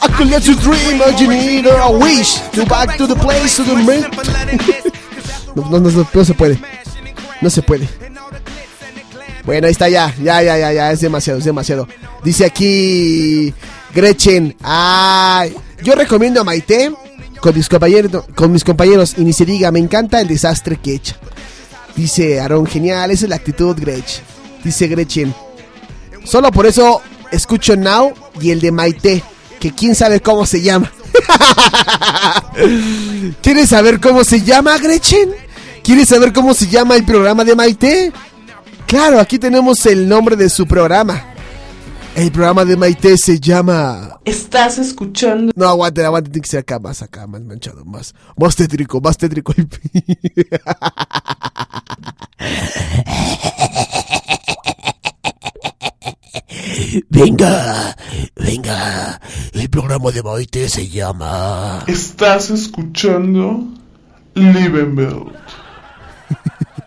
[0.03, 3.57] I could let you dream, a need or a wish to back to the place
[3.57, 3.75] to the
[5.55, 6.59] no, no, no, no, no se puede.
[7.41, 7.89] No se puede.
[9.45, 11.89] Bueno, ahí está ya, ya, ya, ya, ya, es demasiado, es demasiado.
[12.23, 13.55] Dice aquí
[13.95, 16.93] Gretchen, ay, yo recomiendo a Maite
[17.41, 17.55] con
[18.53, 21.17] mis compañeros, y ni se diga, me encanta el desastre que echa.
[21.97, 24.23] Dice Aaron, genial, esa es la actitud, Gretchen.
[24.63, 25.35] Dice Gretchen,
[26.25, 27.01] solo por eso
[27.33, 29.23] escucho Now y el de Maite,
[29.59, 30.93] que quién sabe cómo se llama.
[33.43, 35.31] ¿Quieres saber cómo se llama, Gretchen?
[35.83, 38.13] ¿Quieres saber cómo se llama el programa de Maite?
[38.87, 41.30] Claro, aquí tenemos el nombre de su programa.
[42.15, 44.21] El programa de Maite se llama.
[44.25, 45.53] ¿Estás escuchando?
[45.55, 48.15] No, aguante, aguante, tiene que ser acá, más acá, más manchado, más.
[48.37, 49.55] Más tétrico, más tétrico.
[57.09, 57.97] Venga,
[58.35, 59.21] venga.
[59.53, 61.85] El programa de Maite se llama.
[61.87, 63.65] ¿Estás escuchando?
[64.35, 65.35] Liebenbelt.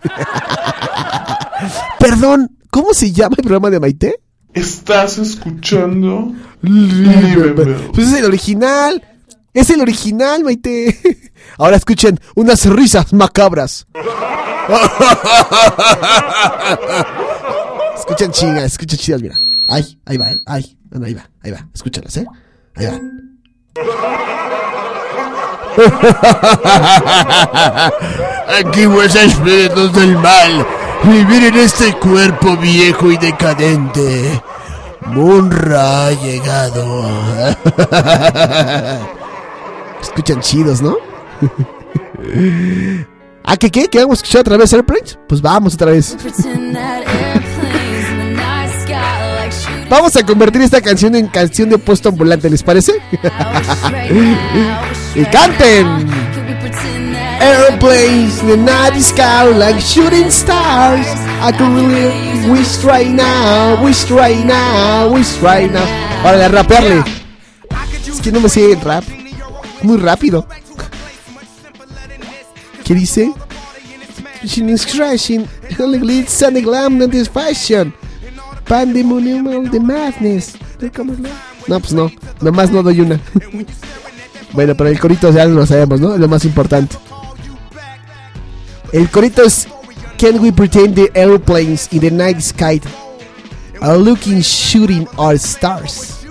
[1.99, 4.22] Perdón, ¿cómo se llama el programa de Maite?
[4.53, 6.33] ¿Estás escuchando?
[6.61, 9.03] Pues es el original.
[9.53, 11.31] Es el original, Maite.
[11.57, 13.87] Ahora escuchen unas risas macabras.
[17.95, 19.39] escuchan chingas, escuchan chidas, mira.
[19.67, 20.41] Ay, ahí va, eh.
[20.45, 21.67] Ay, no, ahí va, ahí va.
[21.73, 22.25] Escúchalas, eh.
[22.75, 22.99] Ahí va.
[28.59, 30.65] Antiguos espíritus del mal,
[31.11, 34.41] vivir en este cuerpo viejo y decadente.
[35.07, 37.09] Munra ha llegado.
[40.01, 40.97] Escuchan chidos, ¿no?
[43.43, 43.89] ¿Ah, qué qué?
[43.89, 45.19] ¿Que vamos a escuchar otra vez Airplanes?
[45.27, 46.15] Pues vamos otra vez.
[49.89, 52.93] Vamos a convertir esta canción en canción de puesto ambulante, ¿les parece?
[55.15, 56.07] y canten.
[57.43, 61.05] Airplanes in the night sky like shooting stars.
[61.43, 65.85] I could really wish right now, wish right now, wish right now.
[66.23, 67.03] Para rapearle.
[68.07, 69.03] Es que no me sigue el rap.
[69.81, 70.47] Muy rápido.
[72.85, 73.33] ¿Qué dice?
[74.39, 75.47] Crashing is crashing.
[75.79, 77.93] Only glitz and the glam and this fashion.
[78.65, 80.55] Pandemonium of the madness.
[81.67, 82.09] No, pues no.
[82.41, 83.19] Nomás no doy una.
[84.53, 86.13] bueno, pero el corito ya lo sabemos, ¿no?
[86.13, 86.95] Es lo más importante.
[88.93, 89.67] El corito es
[90.17, 92.79] Can we pretend the airplanes in the night sky
[93.81, 96.23] are looking shooting our stars?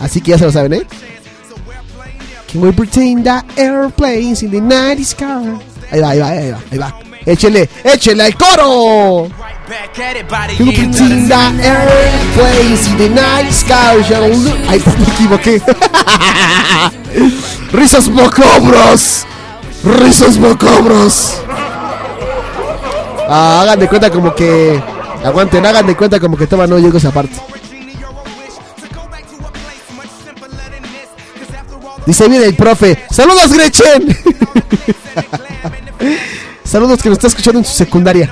[0.00, 0.86] Así que ya se lo saben, ¿eh?
[2.50, 5.58] Can we pretend the airplanes in the night sky?
[5.90, 6.94] Ahí va, ahí va, ahí va, ahí va.
[7.26, 9.28] Échele, échele al coro.
[9.94, 14.02] Can we pretend the airplanes in the night sky.
[14.68, 15.62] Ay, me equivoqué.
[17.72, 19.24] Risas macabros.
[19.84, 21.40] Risas macabros.
[23.34, 24.78] Ah, hagan de cuenta como que.
[25.24, 27.34] Aguanten, hagan de cuenta como que toma no llego esa parte.
[32.04, 33.02] Dice bien el profe.
[33.10, 34.14] ¡Saludos, Gretchen!
[36.64, 38.30] Saludos que nos está escuchando en su secundaria.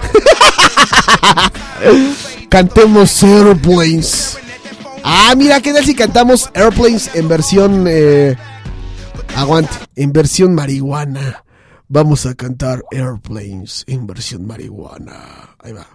[2.51, 4.37] Cantemos Airplanes.
[5.03, 7.87] Ah, mira, ¿qué tal si cantamos Airplanes en versión.
[7.89, 8.37] Eh,
[9.35, 11.43] aguante, en versión marihuana?
[11.93, 15.57] Vamos a cantar Airplanes en versión marihuana.
[15.59, 15.89] Ahí va.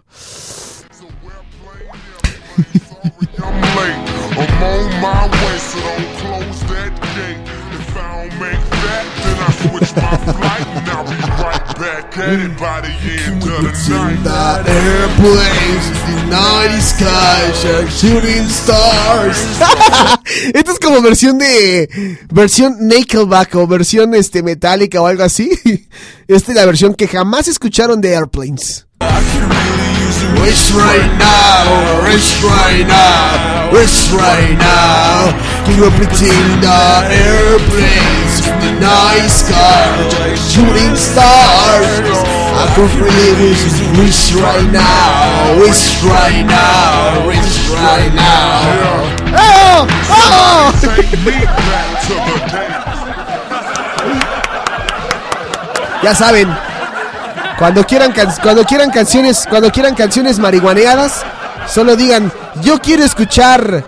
[20.53, 25.49] Esto es como versión de versión Nickelback o versión este metálica o algo así.
[26.27, 28.87] Esta es la versión que jamás escucharon de Airplanes.
[30.45, 35.33] Wish right now, wish right now, wish right now.
[35.65, 39.89] Can you pretend the airplanes in the night sky
[40.21, 42.21] are shooting stars?
[42.61, 43.65] I could really wish,
[43.97, 49.01] wish right now, wish right now, wish right now.
[49.33, 50.69] Oh, oh.
[56.05, 56.45] Ya saben,
[57.59, 61.23] cuando quieran, can- cuando quieran canciones, cuando quieran canciones marihuaneadas,
[61.73, 63.85] solo digan, yo quiero escuchar.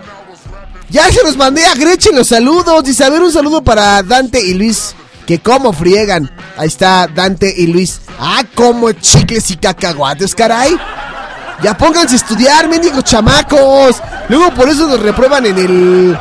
[0.90, 3.00] Ya se los mandé a Gretchen los saludos.
[3.00, 4.94] A ver, un saludo para Dante y Luis.
[5.26, 6.30] Que como friegan.
[6.56, 8.00] Ahí está Dante y Luis.
[8.18, 10.74] Ah, como chicles y cacahuates, caray.
[11.62, 13.96] Ya pónganse a estudiar, mendigos chamacos.
[14.30, 16.18] Luego por eso nos reprueban en el.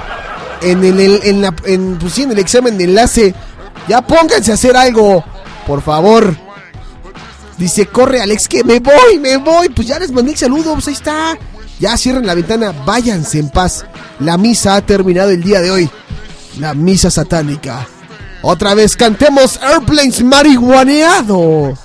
[0.61, 3.33] en el, el- en la, en, pues en el examen de enlace.
[3.87, 5.23] Ya pónganse a hacer algo,
[5.65, 6.35] por favor.
[7.57, 9.69] Dice, corre Alex, que me voy, me voy.
[9.69, 11.37] Pues ya les mandé el saludo, pues ahí está.
[11.79, 13.85] Ya cierren la ventana, váyanse en paz.
[14.19, 15.89] La misa ha terminado el día de hoy.
[16.59, 17.87] La misa satánica.
[18.41, 21.77] Otra vez cantemos Airplanes marihuaneado.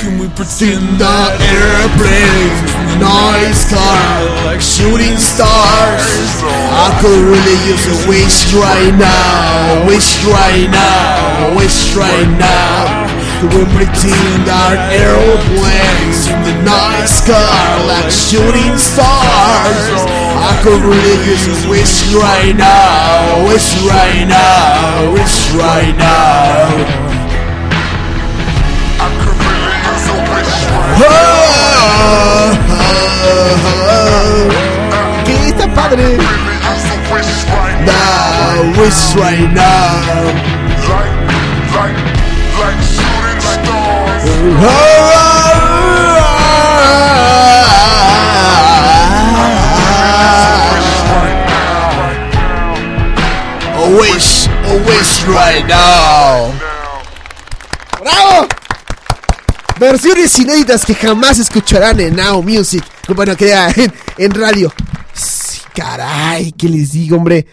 [0.00, 6.42] Can we pretend that airplanes, nice car, like shooting stars?
[6.42, 12.97] I could really use a wish right now, wish right now, wish right now.
[13.38, 20.10] Can we pretend that airplanes in the night sky like shooting stars?
[20.42, 26.66] I could really use a wish right now, wish right now, wish right now.
[35.22, 36.18] ¿Qué está padre?
[37.86, 40.58] Now, wish right now.
[42.50, 43.07] A wish,
[54.68, 56.52] a wish right now.
[58.00, 58.46] ¡Bravo!
[59.78, 62.84] Versiones inéditas que jamás escucharán en Now Music.
[63.08, 64.72] Bueno, que en, en radio.
[65.12, 67.46] Sí, caray, ¿qué les digo, hombre?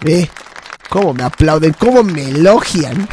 [0.00, 0.30] Ve,
[0.94, 3.08] cómo me aplauden, cómo me elogian.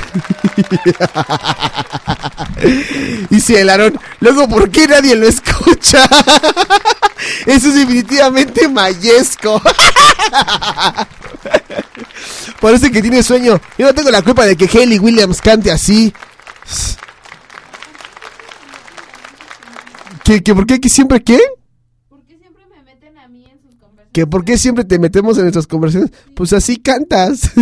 [3.31, 6.07] Dice el Aarón, luego, ¿por qué nadie lo escucha?
[7.47, 9.59] Eso es definitivamente mayesco.
[12.61, 13.59] Parece que tiene sueño.
[13.79, 16.13] Yo no tengo la culpa de que Hayley Williams cante así.
[20.23, 21.39] ¿Que, que por qué que siempre qué?
[24.11, 26.11] ¿Que por qué siempre te metemos en nuestras conversaciones?
[26.35, 27.51] Pues así cantas.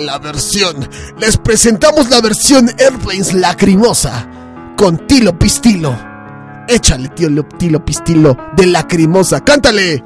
[0.00, 0.88] La versión.
[1.18, 4.28] Les presentamos la versión Airplanes Lacrimosa.
[4.76, 5.96] Con Tilo Pistilo.
[6.68, 9.42] Échale, tío Lo- Tilo Pistilo de Lacrimosa.
[9.42, 10.02] ¡Cántale!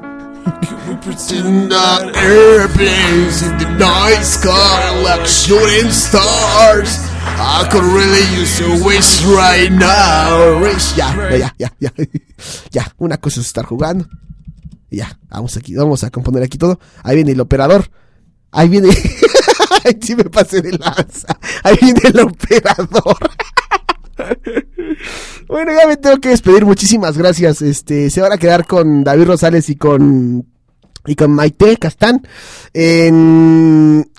[0.47, 6.99] Pretend that airplanes in the night sky like shooting stars.
[7.39, 10.61] I could really use a wish right now.
[10.61, 10.95] Wish.
[10.95, 11.91] Ya, ya, ya, ya.
[12.71, 14.07] Ya, una cosa es estar jugando.
[14.89, 16.79] Ya, vamos aquí, vamos a componer aquí todo.
[17.03, 17.89] Ahí viene el operador.
[18.51, 18.89] Ahí viene.
[19.83, 21.37] Ay, sí me pasé de lanza.
[21.63, 23.17] Ahí viene el operador.
[25.47, 26.65] Bueno, ya me tengo que despedir.
[26.65, 27.61] Muchísimas gracias.
[27.61, 30.45] Este, se van a quedar con David Rosales y con
[31.05, 32.27] y con Maite Castán.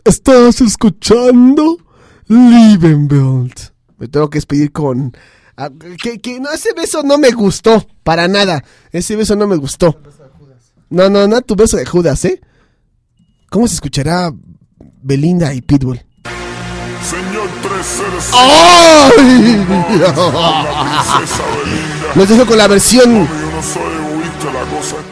[0.05, 1.77] Estás escuchando
[2.29, 3.61] Liebenbelt.
[3.99, 5.13] Me tengo que despedir con
[5.57, 5.71] ah,
[6.03, 8.65] que, que no ese beso no me gustó para nada.
[8.91, 10.01] Ese beso no me gustó.
[10.89, 12.41] No, no, no tu beso de Judas, ¿eh?
[13.51, 14.33] ¿Cómo se escuchará
[15.03, 16.08] Belinda y Pitbull?
[17.03, 18.37] Señor 305.
[18.37, 19.67] ¡Ay!
[22.15, 23.29] Los dejo con la versión.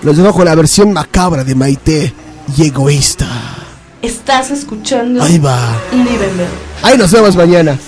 [0.02, 2.14] Los dejo con la versión macabra de Maite
[2.56, 3.26] y egoísta.
[4.02, 5.58] Estás escuchando Ahí va.
[6.82, 7.78] Ahí nos vemos mañana.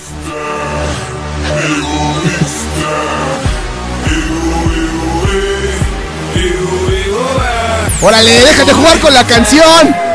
[8.01, 10.08] Órale, déjate jugar con la canción.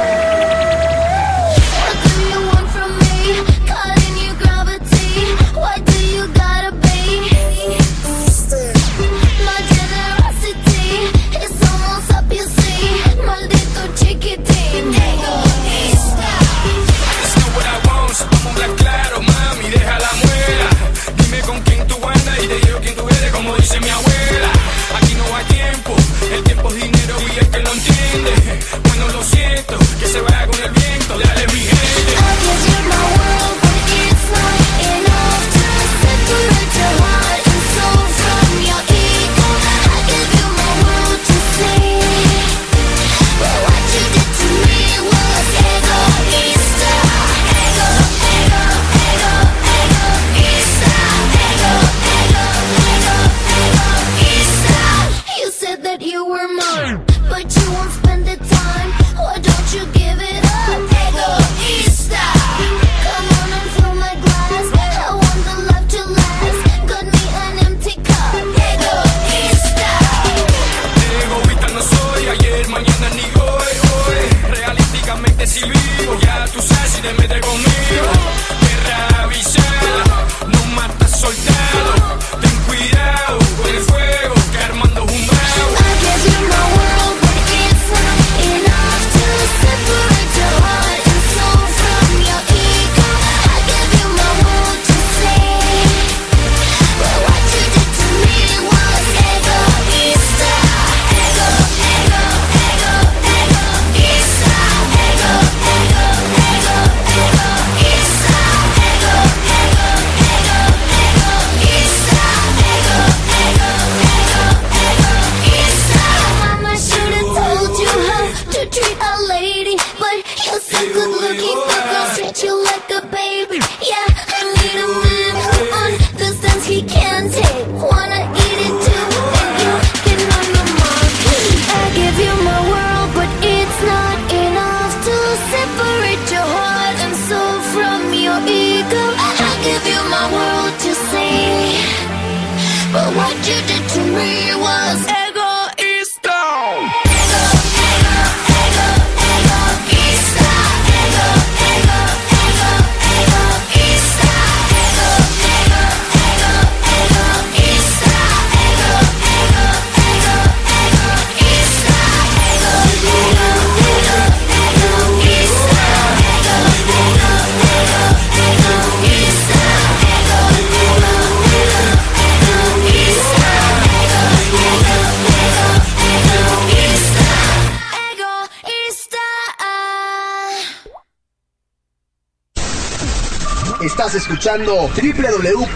[184.45, 184.91] Escuchando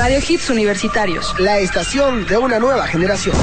[0.00, 1.34] Radio Hits Universitarios.
[1.38, 3.36] La estación de una nueva generación.